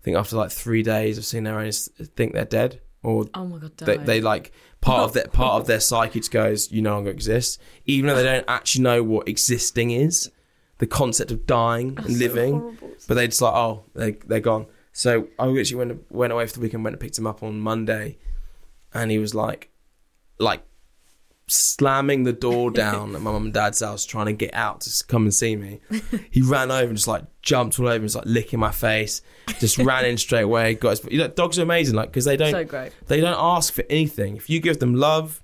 [0.00, 3.46] I think after like three days of seeing their owners, think they're dead or Oh
[3.46, 6.82] my god, they, they like part of their part of their psyche just goes you
[6.82, 10.30] no longer exist, even though they don't actually know what existing is,
[10.78, 12.60] the concept of dying and so living.
[12.60, 12.90] horrible.
[13.06, 14.66] But they just like oh they they're gone.
[14.92, 17.60] So I actually went went away for the weekend, went and picked him up on
[17.60, 18.18] Monday,
[18.92, 19.70] and he was like
[20.38, 20.62] like
[21.48, 25.04] slamming the door down at my mum and dad's house trying to get out to
[25.06, 25.80] come and see me.
[26.30, 29.22] He ran over and just like jumped all over and was like licking my face.
[29.58, 30.74] Just ran in straight away.
[30.74, 32.92] Got his, you know, dogs are amazing, like because they don't so great.
[33.06, 34.36] they don't ask for anything.
[34.36, 35.42] If you give them love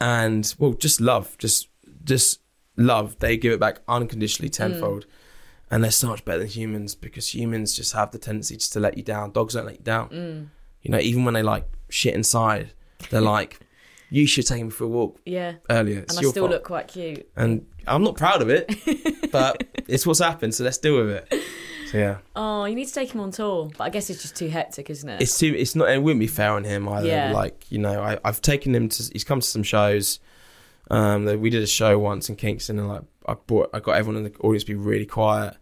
[0.00, 1.68] and well, just love, just
[2.04, 2.40] just
[2.76, 5.04] love, they give it back unconditionally tenfold.
[5.06, 5.10] Mm.
[5.72, 8.80] And they're so much better than humans because humans just have the tendency just to
[8.80, 9.30] let you down.
[9.30, 10.08] Dogs don't let you down.
[10.08, 10.48] Mm.
[10.82, 12.72] You know, even when they like shit inside,
[13.10, 13.60] they're like,
[14.10, 15.54] "You should take me for a walk Yeah.
[15.70, 16.50] earlier." It's And I still fault.
[16.52, 17.28] look quite cute.
[17.36, 18.68] And I'm not proud of it,
[19.32, 20.54] but it's what's happened.
[20.54, 21.42] So let's deal with it.
[21.90, 22.18] So yeah.
[22.36, 23.70] Oh, you need to take him on tour.
[23.76, 25.22] But I guess it's just too hectic, isn't it?
[25.22, 27.32] it's too it's not it wouldn't be fair on him either Yeah.
[27.32, 30.20] like you know I, i've taken him to he's come to some shows
[30.90, 33.92] um that we did a show once in kingston and like i brought i got
[33.96, 35.56] everyone in the audience to be really quiet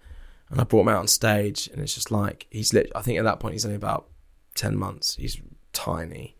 [0.51, 3.19] and i brought him out on stage and it's just like he's lit i think
[3.19, 4.07] at that point he's only about
[4.55, 5.41] 10 months he's
[5.73, 6.37] tiny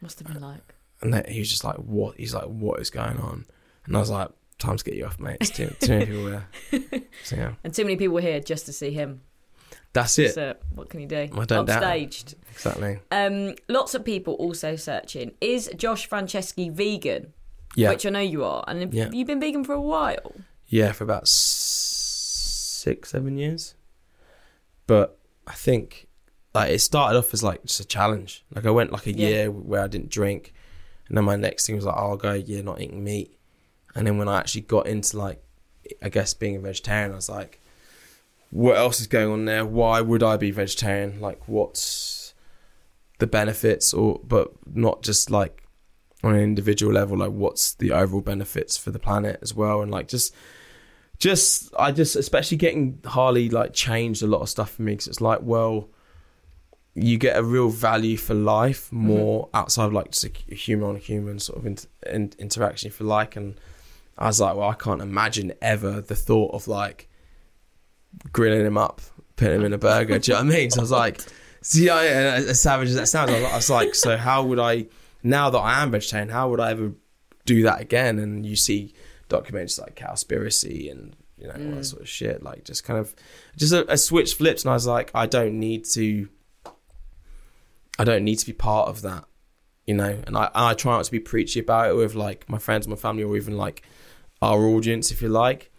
[0.00, 0.71] Must have been like.
[1.02, 3.44] And he was just like, "What?" He's like, "What is going on?"
[3.86, 4.28] And I was like,
[4.58, 5.38] "Time to get you off, mate.
[5.40, 6.46] It's too, too many people there."
[7.24, 9.20] So yeah, And too many people were here just to see him.
[9.92, 10.34] that's it.
[10.34, 11.28] So what can he do?
[11.36, 11.82] I don't doubt.
[11.82, 12.34] Upstaged.
[12.52, 12.98] Exactly.
[13.10, 15.32] Um, lots of people also searching.
[15.40, 17.32] Is Josh Franceschi vegan?
[17.74, 18.62] Yeah, Which I know you are.
[18.68, 19.10] And have Yeah.
[19.12, 20.32] you been vegan for a while?
[20.66, 23.74] yeah, for about six, seven years.
[24.86, 26.08] But I think
[26.54, 28.44] like it started off as like just a challenge.
[28.54, 29.28] Like I went like a Yeah.
[29.28, 30.52] year where I didn't drink,
[31.12, 33.36] and then my next thing was like, I'll go a year not eating meat.
[33.94, 35.44] And then when I actually got into like,
[36.02, 37.60] I guess being a vegetarian, I was like,
[38.48, 39.66] what else is going on there?
[39.66, 41.20] Why would I be vegetarian?
[41.20, 42.32] Like, what's
[43.18, 45.64] the benefits, or but not just like
[46.24, 49.90] on an individual level, like what's the overall benefits for the planet as well, and
[49.90, 50.34] like just
[51.18, 55.08] just I just especially getting Harley like changed a lot of stuff for me because
[55.08, 55.90] it's like well
[56.94, 59.06] you get a real value for life mm-hmm.
[59.06, 63.00] more outside of like just a human on human sort of inter- in- interaction if
[63.00, 63.36] you like.
[63.36, 63.58] And
[64.18, 67.08] I was like well I can't imagine ever the thought of like
[68.32, 69.00] grilling him up
[69.36, 70.18] putting him in a burger.
[70.18, 70.70] Do you know what I mean?
[70.70, 71.20] So I was like
[71.62, 74.44] see I, as savage as that sounds I was like- I was like so how
[74.44, 74.86] would I
[75.22, 76.92] now that I am vegetarian how would I ever
[77.46, 78.18] do that again?
[78.18, 78.94] And you see
[79.28, 81.84] documentaries like Cowspiracy and you know all that mm.
[81.84, 82.42] sort of shit.
[82.42, 83.14] Like just kind of
[83.56, 86.28] just a, a switch flipped, and I was like, I don't need to.
[88.02, 89.26] I don't need to be part of that,
[89.86, 90.18] you know.
[90.26, 92.88] And I and I try not to be preachy about it with like my friends,
[92.88, 93.84] my family, or even like
[94.42, 95.70] our audience, if you like.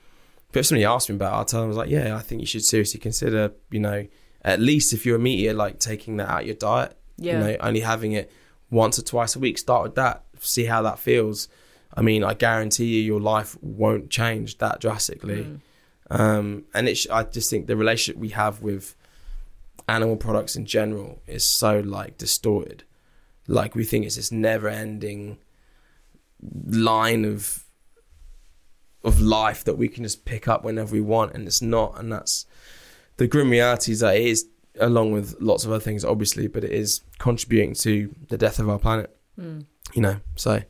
[0.54, 2.22] But if somebody asks me about it, I'll tell them I was like, yeah, I
[2.22, 4.08] think you should seriously consider, you know,
[4.42, 6.98] at least if you're a meat eater, like taking that out of your diet.
[7.18, 7.34] Yeah.
[7.34, 8.32] You know, only having it
[8.70, 9.58] once or twice a week.
[9.58, 10.24] Start with that.
[10.40, 11.50] See how that feels.
[11.94, 15.60] I mean, I guarantee you, your life won't change that drastically.
[16.10, 18.96] Um, and it's, I just think the relationship we have with
[19.88, 22.84] animal products in general is so like distorted.
[23.48, 25.38] Like we think it's this never-ending
[26.66, 27.66] line of
[29.04, 32.00] of life that we can just pick up whenever we want, and it's not.
[32.00, 32.46] And that's
[33.18, 34.48] the grim reality is that it is,
[34.80, 38.70] along with lots of other things, obviously, but it is contributing to the death of
[38.70, 39.16] our planet.
[39.94, 40.62] You know, so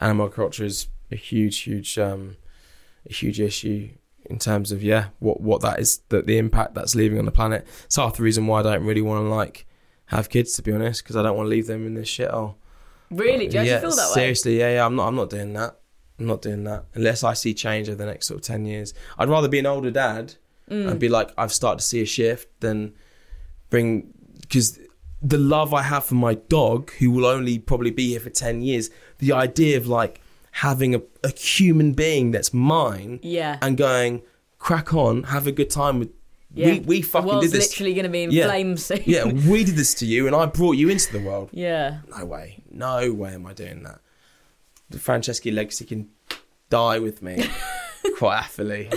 [0.00, 2.36] animal culture is a huge, huge, um,
[3.08, 3.90] a huge issue
[4.26, 7.32] in terms of yeah, what what that is, the the impact that's leaving on the
[7.32, 7.66] planet.
[7.84, 9.66] It's half the reason why I don't really want to like
[10.06, 12.54] have kids, to be honest, because I don't want to leave them in this shithole.
[13.10, 13.46] Really?
[13.48, 14.14] Do you yeah, feel that way?
[14.14, 14.86] seriously, yeah, yeah.
[14.86, 15.08] I'm not.
[15.08, 15.78] I'm not doing that.
[16.18, 18.94] I'm not doing that unless I see change over the next sort of ten years.
[19.18, 20.34] I'd rather be an older dad
[20.70, 20.88] Mm.
[20.92, 22.94] and be like, I've started to see a shift than
[23.68, 24.78] bring because
[25.20, 28.62] the love I have for my dog, who will only probably be here for ten
[28.62, 28.88] years.
[29.18, 30.20] The idea of like
[30.52, 33.58] having a, a human being that's mine, Yeah.
[33.62, 34.22] and going
[34.58, 36.10] crack on, have a good time with.
[36.54, 36.66] Yeah.
[36.66, 37.70] We we fucking did this.
[37.70, 38.44] literally going to be in Yeah.
[38.46, 39.00] flames soon.
[39.06, 41.48] yeah, we did this to you, and I brought you into the world.
[41.52, 41.98] yeah.
[42.16, 42.62] No way.
[42.70, 44.00] No way am I doing that.
[44.90, 46.10] The Franceschi legacy can
[46.68, 47.48] die with me
[48.18, 48.90] quite happily.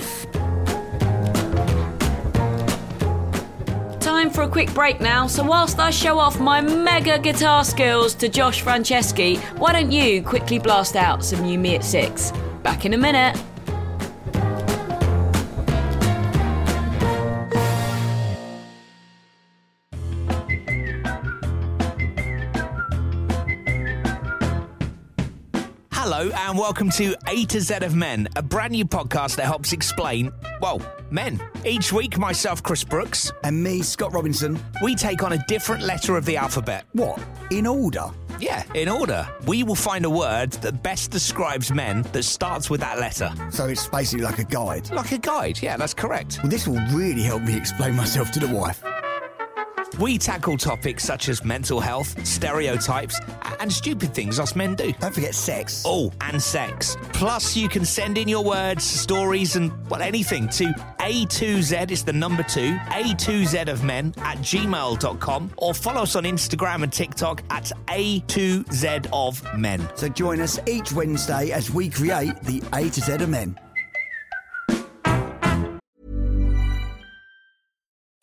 [4.26, 5.28] Time for a quick break now.
[5.28, 10.24] So, whilst I show off my mega guitar skills to Josh Franceschi, why don't you
[10.24, 12.32] quickly blast out some You Me at Six?
[12.64, 13.40] Back in a minute.
[26.18, 29.74] Hello and welcome to A to Z of Men, a brand new podcast that helps
[29.74, 31.42] explain, well, men.
[31.66, 34.58] Each week, myself, Chris Brooks, And me, Scott Robinson.
[34.82, 36.86] we take on a different letter of the alphabet.
[36.94, 37.22] What?
[37.52, 38.06] In order?
[38.40, 39.28] Yeah, in order.
[39.46, 43.30] We will find a word that best describes men that starts with that letter.
[43.52, 44.90] So it's basically like a guide.
[44.92, 46.40] Like a guide, yeah, that's correct.
[46.42, 48.82] Well, this will really help me explain myself to the wife.
[50.00, 53.22] We tackle topics such as mental health, stereotypes,
[53.62, 54.92] and stupid things us men do.
[55.00, 55.84] Don't forget sex.
[55.86, 56.98] Oh, and sex.
[57.14, 60.66] Plus, you can send in your words, stories, and, well, anything to
[61.00, 66.84] A2Z is the number two, A2Z of men at gmail.com, or follow us on Instagram
[66.84, 69.88] and TikTok at A2Z of men.
[69.96, 73.58] So join us each Wednesday as we create the A to Z of men.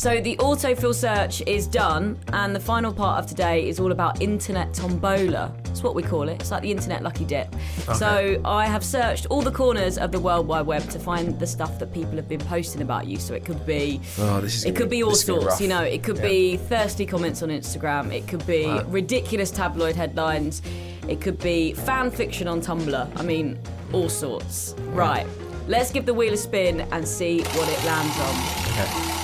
[0.00, 4.22] So the autofill search is done, and the final part of today is all about
[4.22, 5.54] internet tombola.
[5.64, 6.40] That's what we call it.
[6.40, 7.54] It's like the internet lucky dip.
[7.96, 11.46] So I have searched all the corners of the World Wide Web to find the
[11.46, 13.18] stuff that people have been posting about you.
[13.18, 15.40] So it could be, Oh, this is it could be- be all this is gonna
[15.40, 15.60] be sorts.
[15.60, 16.28] You know, it could Yeah.
[16.28, 18.10] be thirsty comments on Instagram.
[18.10, 20.62] It could be ridiculous tabloid headlines.
[21.08, 23.06] It could be fan fiction on Tumblr.
[23.16, 23.58] I mean,
[23.92, 24.74] all sorts.
[24.94, 25.26] Right.
[25.68, 29.19] Let's give the wheel a spin and see what it lands on.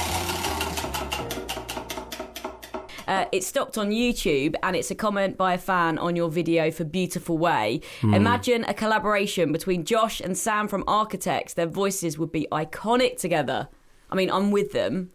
[3.07, 6.70] Uh, it stopped on YouTube and it's a comment by a fan on your video
[6.70, 7.80] for Beautiful Way.
[8.02, 11.54] Imagine a collaboration between Josh and Sam from Architects.
[11.54, 13.68] Their voices would be iconic together.
[14.11, 15.12] I mean, I'm with them.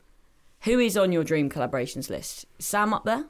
[0.61, 2.45] Who is on your dream collaborations list?
[2.59, 3.25] Sam up there?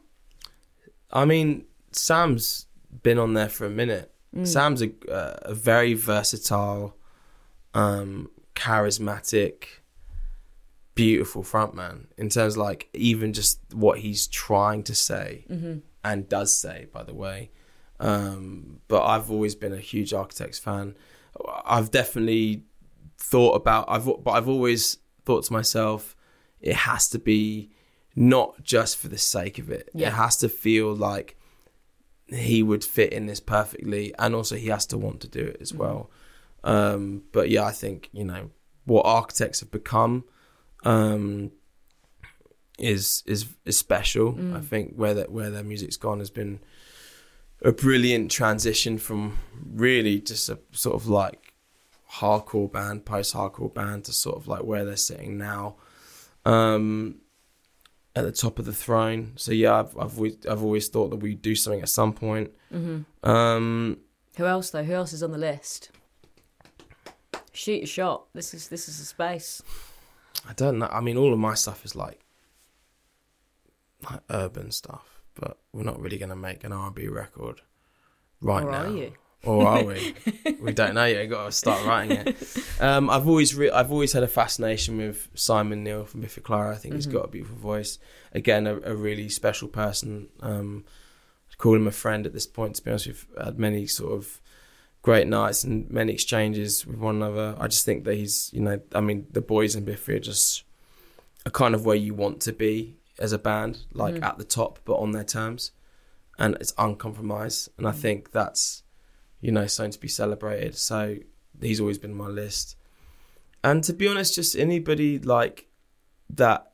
[1.11, 2.67] I mean, Sam's
[3.03, 4.13] been on there for a minute.
[4.43, 6.95] Sam's a, uh, a very versatile,
[7.73, 9.65] um, charismatic,
[11.01, 15.45] beautiful frontman in terms of like even just what he's trying to say
[16.03, 17.49] and does say, by the way.
[17.99, 20.95] Um, but I've always been a huge Architects fan.
[21.65, 22.65] I've definitely
[23.17, 26.15] thought about I've but I've always thought to myself,
[26.59, 27.71] it has to be
[28.15, 29.89] not just for the sake of it.
[29.93, 30.09] Yeah.
[30.09, 31.35] It has to feel like
[32.27, 35.57] he would fit in this perfectly, and also he has to want to do it
[35.61, 36.11] as well.
[36.63, 38.51] Um, but yeah, I think you know
[38.85, 40.25] what architects have become
[40.83, 41.51] um,
[42.77, 44.37] is is is special.
[44.55, 46.59] I think where that where their music's gone has been
[47.61, 51.53] a brilliant transition from really just a sort of like
[52.13, 55.75] hardcore band, post hardcore band to sort of like where they're sitting now.
[56.43, 57.21] Um,
[58.15, 59.33] at the top of the throne.
[59.35, 62.51] So yeah, I've I've always, I've always thought that we'd do something at some point.
[63.23, 63.97] Um,
[64.37, 64.83] Who else though?
[64.83, 65.91] Who else is on the list?
[67.53, 68.25] Shoot your shot.
[68.33, 69.61] This is this is a space.
[70.47, 70.87] I don't know.
[70.91, 72.19] I mean, all of my stuff is like,
[74.09, 77.61] like urban stuff, but we're not really going to make an R&B record
[78.41, 78.83] right Or now.
[78.85, 79.13] are you?
[79.43, 80.13] Or are we?
[80.61, 81.25] we don't know yet.
[81.25, 82.57] Got to start writing it.
[82.79, 86.71] Um, I've always re- I've always had a fascination with Simon Neil from Biffy Clyro.
[86.71, 87.97] I think he's got a beautiful voice.
[88.33, 90.29] Again, a, a really special person.
[90.41, 90.85] Um,
[91.49, 92.75] I'd call him a friend at this point.
[92.75, 94.40] To be honest, we've had many sort of
[95.01, 97.55] great nights and many exchanges with one another.
[97.59, 100.63] I just think that he's, you know, I mean, the boys in Biffy are just
[101.45, 104.23] a kind of where you want to be as a band, like mm.
[104.23, 105.71] at the top, but on their terms,
[106.37, 107.69] and it's uncompromised.
[107.77, 107.95] And I mm.
[107.95, 108.83] think that's,
[109.39, 110.75] you know, something to be celebrated.
[110.77, 111.17] So
[111.59, 112.75] he's always been on my list.
[113.63, 115.67] And to be honest, just anybody like
[116.31, 116.67] that.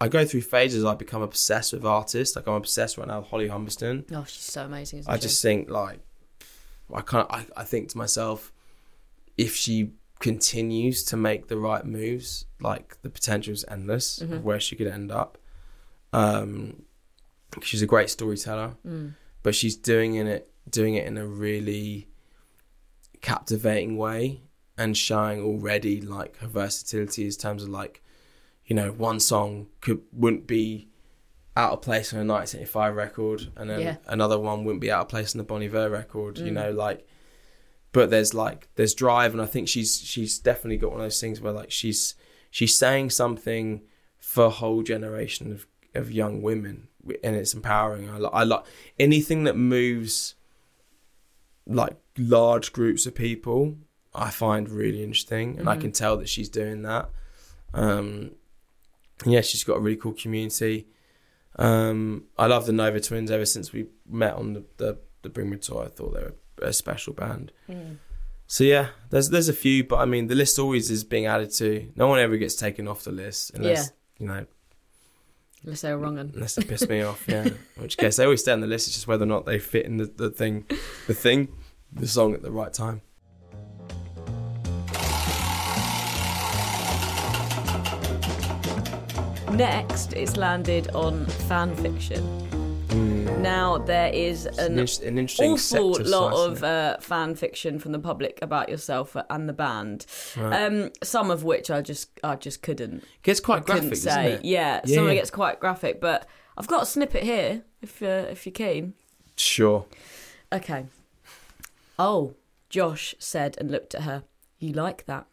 [0.00, 0.84] I go through phases.
[0.84, 2.34] I become obsessed with artists.
[2.34, 4.04] Like I'm obsessed right now with Holly Humberstone.
[4.12, 5.04] Oh, she's so amazing.
[5.06, 5.22] I she?
[5.22, 6.00] just think like
[6.92, 7.26] I can't.
[7.30, 8.52] I, I think to myself,
[9.36, 9.90] if she
[10.20, 14.86] continues to make the right moves, like the potential is endless of where she could
[14.86, 15.38] end up.
[16.12, 16.82] Um,
[17.62, 18.74] she's a great storyteller,
[19.42, 22.08] but she's doing in it, doing it in a really
[23.20, 24.42] captivating way
[24.76, 28.02] and showing already like her versatility in terms of like,
[28.66, 30.88] you know, one song could wouldn't be
[31.56, 33.96] out of place on a 1975 record, and then Yeah.
[34.06, 36.38] another one wouldn't be out of place on the Bon Iver record.
[36.38, 37.06] You know, like,
[37.92, 41.20] but there's like there's drive, and I think she's she's definitely got one of those
[41.20, 42.14] things where like she's
[42.50, 43.82] she's saying something
[44.18, 46.88] for a whole generation of of young women,
[47.22, 48.10] and it's empowering.
[48.10, 48.64] I, li- I like
[48.98, 50.34] anything that moves
[51.66, 53.76] like large groups of people.
[54.12, 57.10] I find really interesting, and I can tell that she's doing that.
[57.72, 58.32] Um,
[59.26, 60.86] yeah, she's got a really cool community.
[61.56, 65.50] Um, I love the Nova Twins ever since we met on the the, the Bring
[65.50, 65.84] Me tour.
[65.84, 67.52] I thought they were a special band.
[68.46, 71.50] So yeah, there's there's a few, but I mean the list always is being added
[71.54, 71.90] to.
[71.96, 74.46] No one ever gets taken off the list unless you know
[75.64, 76.18] Unless they're wrong.
[76.18, 76.30] un.
[76.34, 77.24] unless they piss me off.
[77.28, 78.86] Yeah, in which case they always stay on the list.
[78.86, 80.66] It's just whether or not they fit in the, the thing,
[81.06, 81.48] the thing,
[81.90, 83.00] the song at the right time.
[89.56, 92.22] Next, it's landed on fan fiction.
[93.40, 98.68] Now there is an an, awful lot of uh, fan fiction from the public about
[98.68, 100.06] yourself and the band.
[100.36, 104.32] Um, some of which I just I just couldn't gets quite couldn't graphic, say.
[104.32, 104.44] it?
[104.44, 106.26] Yeah, Yeah, some of it gets quite graphic, but
[106.58, 108.94] I've got a snippet here if uh, if you're keen.
[109.36, 109.86] Sure.
[110.52, 110.86] Okay.
[111.96, 112.34] Oh,
[112.70, 114.24] Josh said and looked at her.
[114.58, 115.26] You like that?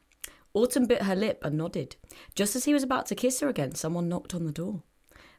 [0.54, 1.96] Autumn bit her lip and nodded.
[2.36, 4.84] Just as he was about to kiss her again, someone knocked on the door.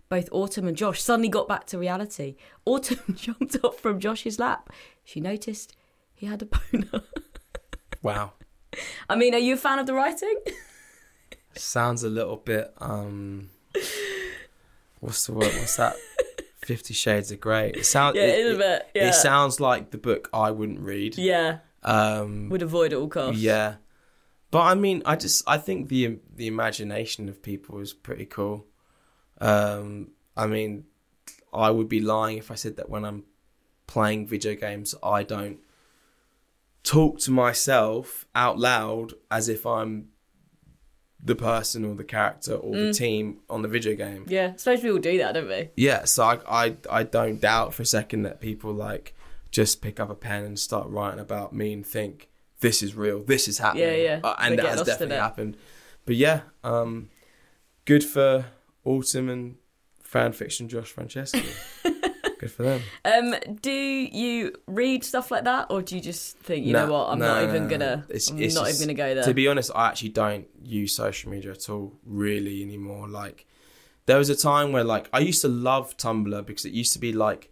[0.08, 2.36] Both Autumn and Josh suddenly got back to reality.
[2.64, 4.70] Autumn jumped off from Josh's lap.
[5.04, 5.74] She noticed
[6.14, 7.02] he had a boner.
[8.02, 8.32] Wow.
[9.08, 10.34] I mean, are you a fan of the writing?
[11.54, 13.50] Sounds a little bit um
[15.00, 15.52] what's the word?
[15.54, 15.94] What's that?
[16.64, 17.70] Fifty Shades of Grey.
[17.70, 21.16] It sounds Yeah, it, a bit, it sounds like the book I wouldn't read.
[21.18, 23.40] yeah, Um would avoid at all costs.
[23.40, 23.74] yeah.
[24.52, 28.66] But I mean, I just I think the the imagination of people is pretty cool.
[29.40, 30.84] Um I mean,
[31.52, 33.24] I would be lying if I said that when I'm
[33.88, 35.58] playing video games I don't
[36.84, 40.08] talk to myself out loud as if I'm
[41.24, 44.26] the person or the character or the team on the video game.
[44.28, 45.70] Yeah, suppose we all do that, don't we?
[45.76, 49.14] Yeah, so I, I I don't doubt for a second that people like
[49.50, 52.28] just pick up a pen and start writing about me and think
[52.62, 53.84] this is real, this is happening.
[53.84, 54.20] Yeah, yeah.
[54.24, 55.56] Uh, They and that has definitely happened.
[56.06, 57.10] But yeah, um,
[57.84, 58.46] good for
[58.84, 59.56] Autumn and
[60.02, 61.44] fan fiction Josh Franceschi.
[62.40, 62.80] good for them.
[63.04, 67.10] Um, do you read stuff like that, or do you just think, you know what,
[67.10, 69.24] I'm no, not even gonna, It's- I'm it's not just- even gonna go there.
[69.24, 73.06] To be honest, I actually don't use social media at all, really anymore.
[73.08, 73.46] Like,
[74.06, 76.98] there was a time where like I used to love Tumblr because it used to
[76.98, 77.51] be like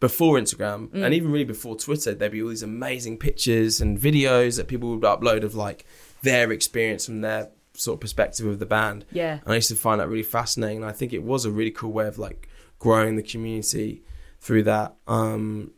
[0.00, 1.04] before Instagram Mm.
[1.04, 4.90] and even really before Twitter, there'd be all these amazing pictures and videos that people
[4.90, 5.84] would upload of like
[6.22, 9.04] their experience from their sort of perspective of the band.
[9.12, 9.38] Yeah.
[9.44, 10.78] And I used to find that really fascinating.
[10.78, 12.48] And I think it was a really cool way of like
[12.78, 14.02] growing the community
[14.40, 14.94] through that.
[15.06, 15.72] Um,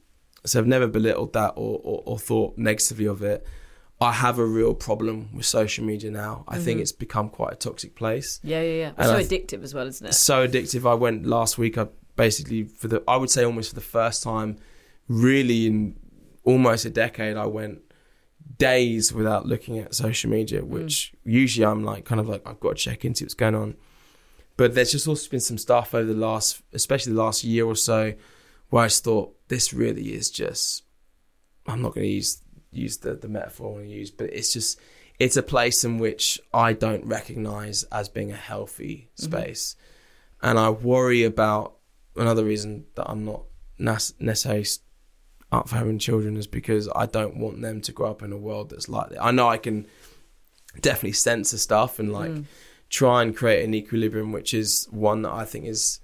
[0.45, 3.47] so I've never belittled that or, or, or thought negatively of it.
[4.03, 6.45] I have a real problem with social media now.
[6.49, 8.41] I think it's become quite a toxic place.
[8.43, 8.93] yeah, yeah, yeah.
[8.97, 10.15] And so th- addictive as well, isn't it?
[10.15, 10.89] So addictive.
[10.91, 11.77] I went last week.
[11.77, 14.59] I basically for the I would say almost for the first time,
[15.09, 15.97] really in
[16.45, 17.81] almost a decade, I went
[18.59, 20.63] days without looking at social media.
[20.63, 20.69] Mm.
[20.69, 23.77] Which usually I'm like kind of like I've got to check into what's going on.
[24.57, 27.77] But there's just also been some stuff over the last, especially the last year or
[27.77, 28.13] so,
[28.69, 30.85] where I just thought this really is just.
[31.67, 32.43] I'm not going to use
[32.73, 34.79] use the the metaphor I want to use, but it's just
[35.19, 39.25] it's a place in which I don't recognize as being a healthy mm-hmm.
[39.25, 39.77] space,
[40.43, 41.77] and I worry about
[42.17, 43.43] another reason that I'm not
[43.79, 44.67] necessarily
[45.53, 48.37] up for having children is because I don't want them to grow up in a
[48.37, 49.25] world that's like that.
[49.25, 49.87] I know I can
[50.81, 52.45] definitely censor stuff and like mm.
[52.89, 56.01] try and create an equilibrium, which is one that I think is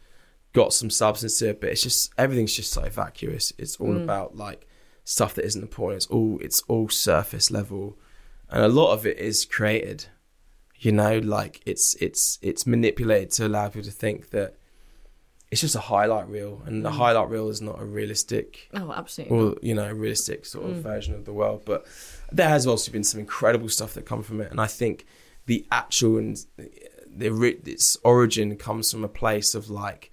[0.52, 3.52] got some substance to it, but it's just everything's just so vacuous.
[3.58, 4.02] It's all mm.
[4.02, 4.66] about like
[5.04, 5.98] stuff that isn't important.
[5.98, 7.98] It's all it's all surface level,
[8.50, 10.06] and a lot of it is created.
[10.78, 14.56] You know, like it's it's it's manipulated to allow people to think that
[15.50, 16.94] it's just a highlight reel, and the mm.
[16.94, 19.38] highlight reel is not a realistic Oh, absolutely.
[19.38, 20.82] or you know, realistic sort of mm.
[20.82, 21.62] version of the world.
[21.64, 21.86] But
[22.32, 25.06] there has also been some incredible stuff that come from it, and I think
[25.46, 26.36] the actual and
[27.08, 30.12] the its origin comes from a place of like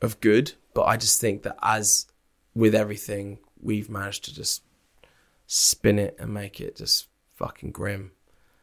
[0.00, 0.52] of good.
[0.72, 2.06] But I just think that as
[2.54, 4.62] with everything, we've managed to just
[5.46, 8.12] spin it and make it just fucking grim.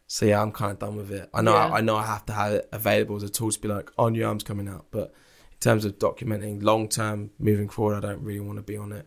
[0.08, 1.30] So yeah, I'm kind of done with it.
[1.34, 1.74] I know, Yeah.
[1.74, 4.10] I know, I have to have it available as a tool to be like, "Oh,
[4.10, 5.14] new album's coming out," but
[5.66, 9.06] terms of documenting long term, moving forward, I don't really want to be on it.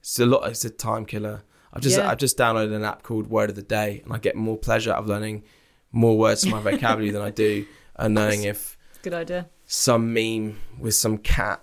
[0.00, 0.48] It's a lot.
[0.50, 1.42] It's a time killer.
[1.72, 2.08] I've just Yeah.
[2.10, 4.92] I've just downloaded an app called Word of the Day, and I get more pleasure
[4.92, 5.42] out of learning
[5.90, 7.66] more words from my vocabulary than I do
[7.96, 9.48] and knowing if Good idea.
[9.66, 11.60] some meme with some cat.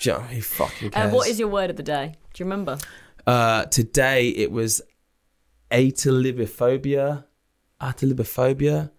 [0.00, 1.12] You know, who fucking Uh, cares?
[1.12, 2.06] what is your word of the day?
[2.32, 2.78] Do you remember?
[3.26, 4.82] Uh, today it was
[5.70, 7.24] atalibophobia.
[7.80, 8.90] Atalibophobia.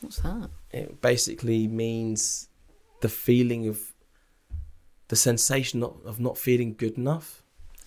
[0.00, 0.50] What's that?
[0.72, 2.48] It basically means
[3.00, 3.92] the feeling of
[5.08, 7.42] the sensation of, of not feeling good enough.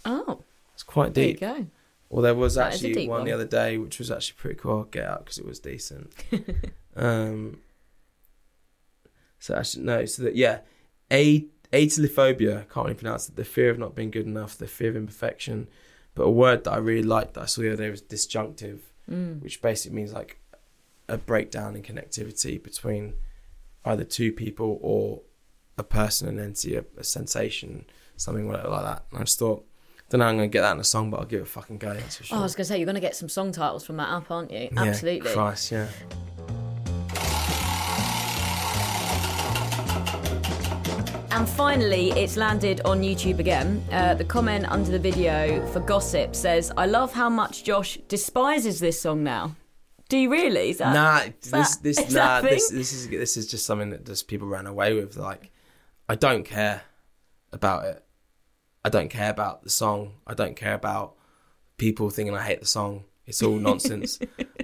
[0.05, 1.39] Oh, It's quite deep.
[1.39, 1.67] there you go.
[2.09, 4.77] Well, there was That actually deep one, the other day, which was actually pretty cool.
[4.79, 6.13] I'll get out because it was decent.
[6.95, 7.59] um,
[9.39, 10.05] so actually, no.
[10.05, 10.59] So that yeah,
[11.11, 12.69] a atelophobia.
[12.69, 13.35] Can't really pronounce it.
[13.35, 14.57] The fear of not being good enough.
[14.57, 15.67] The fear of imperfection.
[16.15, 18.83] But a word that I really liked that I saw the other day was disjunctive,
[19.07, 20.37] which basically means like
[21.09, 23.15] a breakdown in connectivity between
[23.85, 25.21] either two people or
[25.77, 27.85] a person, an entity, a, a sensation,
[28.15, 29.05] something like that.
[29.11, 29.65] And I just thought,
[30.09, 31.45] don't know, how I'm gonna get that in a song, but I'll give it a
[31.47, 31.97] fucking go.
[32.09, 32.37] Sure.
[32.37, 34.09] Oh, I was going to say, you're going to get some song titles from that
[34.09, 34.69] app, aren't you?
[34.71, 35.31] Yeah, Absolutely.
[35.31, 35.87] Christ, yeah.
[41.31, 43.83] And finally, it's landed on YouTube again.
[43.91, 48.79] Uh, the comment under the video for Gossip says, I love how much Josh despises
[48.79, 49.55] this song now.
[50.13, 50.69] Do you really?
[50.69, 53.65] Is that, Nah, is this that- this is nah, this this is this is just
[53.65, 55.17] something that just people ran away with.
[55.17, 55.49] Like,
[56.07, 56.83] I don't care
[57.51, 58.05] about it.
[58.85, 60.11] I don't care about the song.
[60.27, 61.15] I don't care about
[61.77, 63.05] people thinking I hate the song.
[63.25, 64.19] It's all nonsense.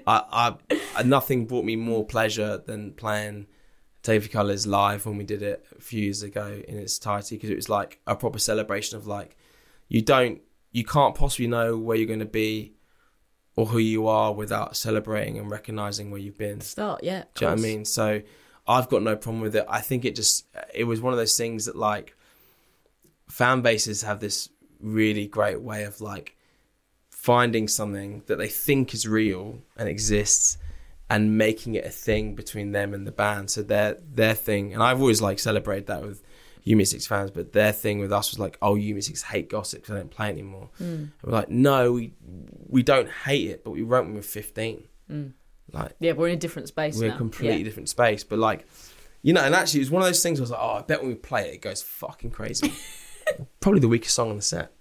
[0.05, 3.47] I, I, I nothing brought me more pleasure than playing
[4.03, 6.99] Take Off Your Colours live when we did it a few years ago in its
[6.99, 9.35] entirety because it was like a proper celebration of like
[9.87, 12.75] you don't you can't possibly know where you're going to be
[13.59, 16.61] or who you are without celebrating and recognizing where you've been.
[16.61, 17.25] Start, yeah.
[17.35, 17.83] Do you know what I mean?
[17.83, 18.21] So
[18.65, 19.65] I've got no problem with it.
[19.67, 22.15] I think it just it was one of those things that like
[23.27, 24.47] fan bases have this
[24.79, 26.37] really great way of like
[27.09, 30.57] finding something that they think is real and exists
[31.09, 33.51] and making it a thing between them and the band.
[33.51, 36.23] So their their thing and I've always like celebrated that with
[36.63, 38.99] You Me at Six fans, but their thing with us was like, oh, You Me
[38.99, 40.69] at Six hate gossip because they don't play anymore.
[40.77, 40.83] Hmm.
[40.83, 42.13] And we're like, no, we
[42.67, 44.83] we don't hate it, but we wrote when we were fifteen.
[45.07, 45.27] Hmm.
[45.71, 47.15] Like Yeah, we're in a different space we're now.
[47.15, 47.63] a completely Yeah.
[47.63, 48.23] different space.
[48.23, 48.67] But like,
[49.21, 50.39] you know, and actually, it was one of those things.
[50.39, 52.73] I was like, oh, I bet when we play it, it goes fucking crazy.
[53.59, 54.71] Probably the weakest song on the set.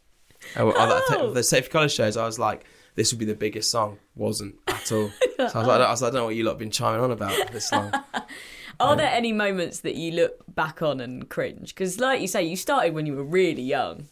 [0.57, 1.33] Oh, oh, Oh.
[1.33, 2.65] the Safe Colour shows, I was like,
[2.95, 3.99] this would be the biggest song.
[4.17, 5.11] Wasn't at all.
[5.39, 6.71] So I was like, I, was like, I don't know what you lot have been
[6.73, 7.93] chiming on about this song.
[8.81, 11.75] Are there any moments that you look back on and cringe?
[11.75, 14.09] Because, like you say, you started when you were really young.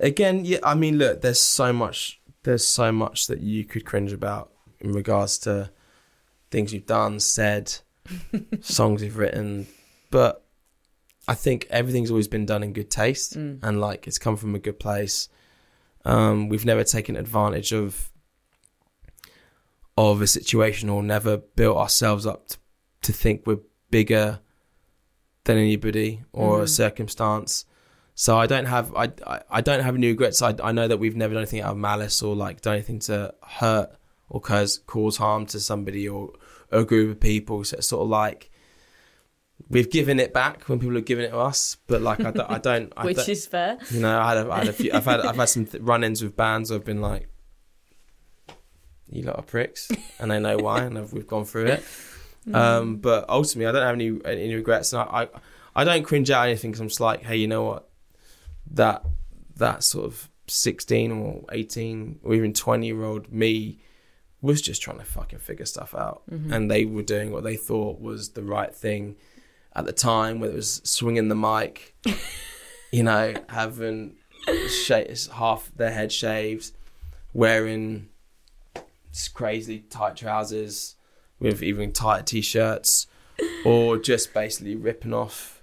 [0.00, 4.12] Again, yeah, I mean, look, there's so much, there's so much that you could cringe
[4.12, 5.70] about in regards to
[6.50, 7.74] things you've done, said,
[8.60, 9.66] songs you've written,
[10.10, 10.46] but
[11.28, 14.60] I think everything's always been done in good taste and like it's come from a
[14.60, 15.28] good place.
[16.04, 18.10] Um, we've never taken advantage of
[19.98, 22.58] of a situation or never built ourselves up to,
[23.02, 23.58] to think we're
[23.90, 24.40] bigger
[25.44, 27.64] than anybody or a circumstance.
[28.14, 30.40] So I don't have I, I, I don't have any regrets.
[30.42, 32.98] I, I know that we've never done anything out of malice or like done anything
[33.00, 33.90] to hurt
[34.28, 36.32] or cause cause harm to somebody or
[36.70, 37.62] a group of people.
[37.64, 38.50] So it's sort of like
[39.68, 42.50] we've given it back when people have given it to us, but like I, don't-
[42.50, 42.92] I don't.
[42.96, 43.78] I Which don't- is fair.
[43.90, 44.90] you know, I had a, I had a few.
[44.92, 46.72] I've had I've had some th- run-ins with bands.
[46.72, 47.28] I've been like,
[49.10, 51.84] you lot are pricks, and they know why, and I've, we've gone through it.
[52.52, 55.28] Um, but ultimately, I don't have any any regrets, and I I,
[55.74, 57.88] I don't cringe at anything because I'm just like, hey, you know what,
[58.72, 59.04] that
[59.56, 63.78] that sort of 16 or 18 or even 20 year old me
[64.42, 68.00] was just trying to fucking figure stuff out, and they were doing what they thought
[68.00, 69.16] was the right thing
[69.74, 71.94] at the time, whether it was swinging the mic
[72.92, 74.16] you know, having
[74.68, 75.04] sha-
[75.34, 76.72] half their head shaved,
[77.32, 78.08] wearing
[79.34, 80.95] crazy tight trousers
[81.40, 83.06] with even tight t-shirts,
[83.64, 85.62] or just basically ripping off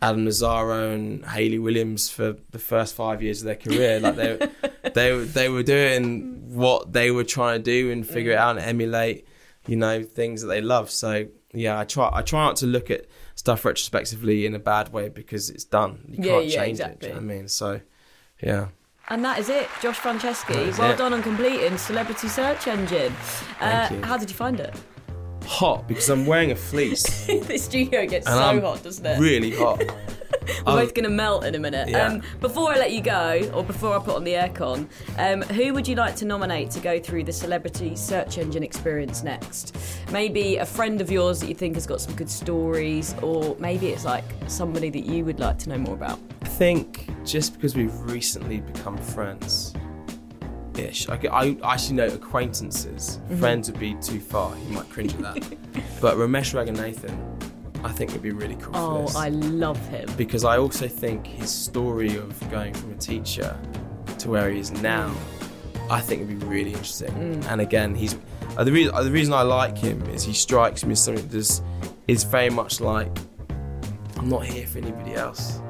[0.00, 4.00] Adam Lazzara and Hayley Williams for the first five years of their career.
[4.00, 4.48] Like they,
[4.94, 8.56] they, were- they were doing what they were trying to do and figure it out
[8.56, 9.26] and emulate,
[9.66, 10.90] you know, things that they love.
[10.90, 14.92] So yeah, I try, I try not to look at stuff retrospectively in a bad
[14.92, 16.04] way because it's done.
[16.08, 16.82] You Yeah, can't yeah, change it.
[16.82, 16.98] exactly.
[17.00, 17.48] Do you know what I mean?
[17.48, 17.80] So
[18.42, 18.68] yeah.
[19.08, 20.78] And that is it, Josh Franceschi.
[20.78, 20.96] Well it.
[20.98, 23.12] done on completing Celebrity Search Engine.
[23.60, 24.74] Uh, how did you find it?
[25.46, 29.18] Hot because I'm wearing a fleece the studio gets so I'm hot, doesn't it?
[29.18, 29.82] really hot.
[30.66, 31.88] We're both going to melt in a minute.
[31.88, 32.06] yeah.
[32.06, 34.88] Um, before I let you go, or before I put on the aircon,
[35.18, 39.22] um, who would you like to nominate to go through the celebrity search engine experience
[39.22, 39.76] next?
[40.10, 43.88] Maybe a friend of yours that you think has got some good stories, or maybe
[43.88, 46.18] it's like somebody that you would like to know more about.
[46.42, 49.74] I think just because we've recently become friends,
[50.78, 51.08] ish.
[51.08, 51.16] I,
[51.62, 53.18] I actually know acquaintances.
[53.24, 53.40] Mm-hmm.
[53.40, 54.56] Friends would be too far.
[54.56, 55.34] You might cringe at that.
[56.00, 59.18] but Romesh Ranganathan, I think would be really cool for Oh.
[59.18, 60.08] I love him.
[60.16, 63.58] because I also think his story of going from a teacher
[64.18, 65.14] to where he is now,
[65.90, 67.10] I think would be really interesting.
[67.12, 67.50] Mm.
[67.50, 68.16] And again, he's
[68.56, 71.62] uh, the reason the reason I like him is he strikes me as something that's
[72.06, 73.10] is very much like
[74.16, 75.60] I'm not here for anybody else.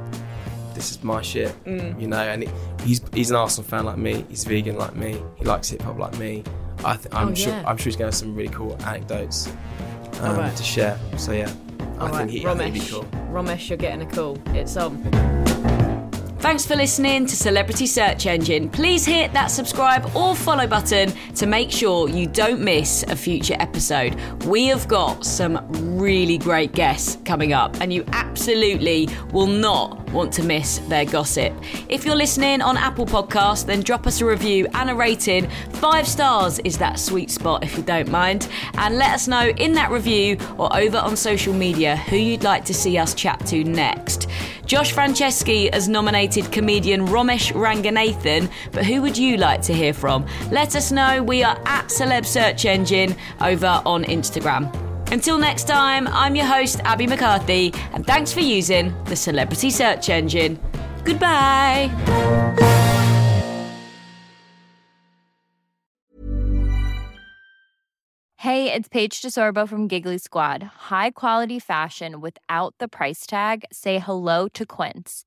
[0.83, 2.01] This is my shit, Mm.
[2.01, 2.19] you know.
[2.19, 2.49] And he,
[2.85, 4.25] he's he's an Arsenal fan like me.
[4.29, 5.17] He's vegan like me.
[5.37, 6.43] He likes hip hop like me.
[6.85, 7.63] I th- I'm Oh, sure yeah.
[7.65, 9.47] I'm sure he's going to have some really cool anecdotes
[10.21, 10.57] um, Alright.
[10.57, 10.99] to share.
[11.17, 13.05] So yeah, I All think right, he, I think he'd Romesh, be cool.
[13.33, 14.37] Romesh, you're getting a call.
[14.47, 15.01] It's on.
[16.41, 18.69] Thanks for listening to Celebrity Search Engine.
[18.69, 23.55] Please hit that subscribe or follow button to make sure you don't miss a future
[23.61, 24.17] episode.
[24.47, 25.65] We have got some
[25.97, 31.53] really great guests coming up, and you absolutely will not want to miss their gossip.
[31.89, 35.49] If you're listening on Apple Podcasts, then drop us a review and a rating.
[35.71, 38.49] Five stars is that sweet spot if you don't mind.
[38.75, 42.65] And let us know in that review or over on social media who you'd like
[42.67, 44.29] to see us chat to next.
[44.67, 50.27] Josh Franceschi has nominated comedian Romesh Ranganathan, but who would you like to hear from?
[50.51, 51.23] Let us know.
[51.23, 54.92] We are at Celeb Search Engine over on Instagram.
[55.13, 60.09] Until next time, I'm your host, Abbie McCarthy, and thanks for using the Celebrity Search
[60.09, 60.59] Engine.
[61.05, 61.91] Goodbye.
[68.39, 70.63] Hey, it's Paige DeSorbo from Giggly Squad.
[70.89, 73.67] High quality fashion without the price tag.
[73.71, 75.27] Say hello to Quince.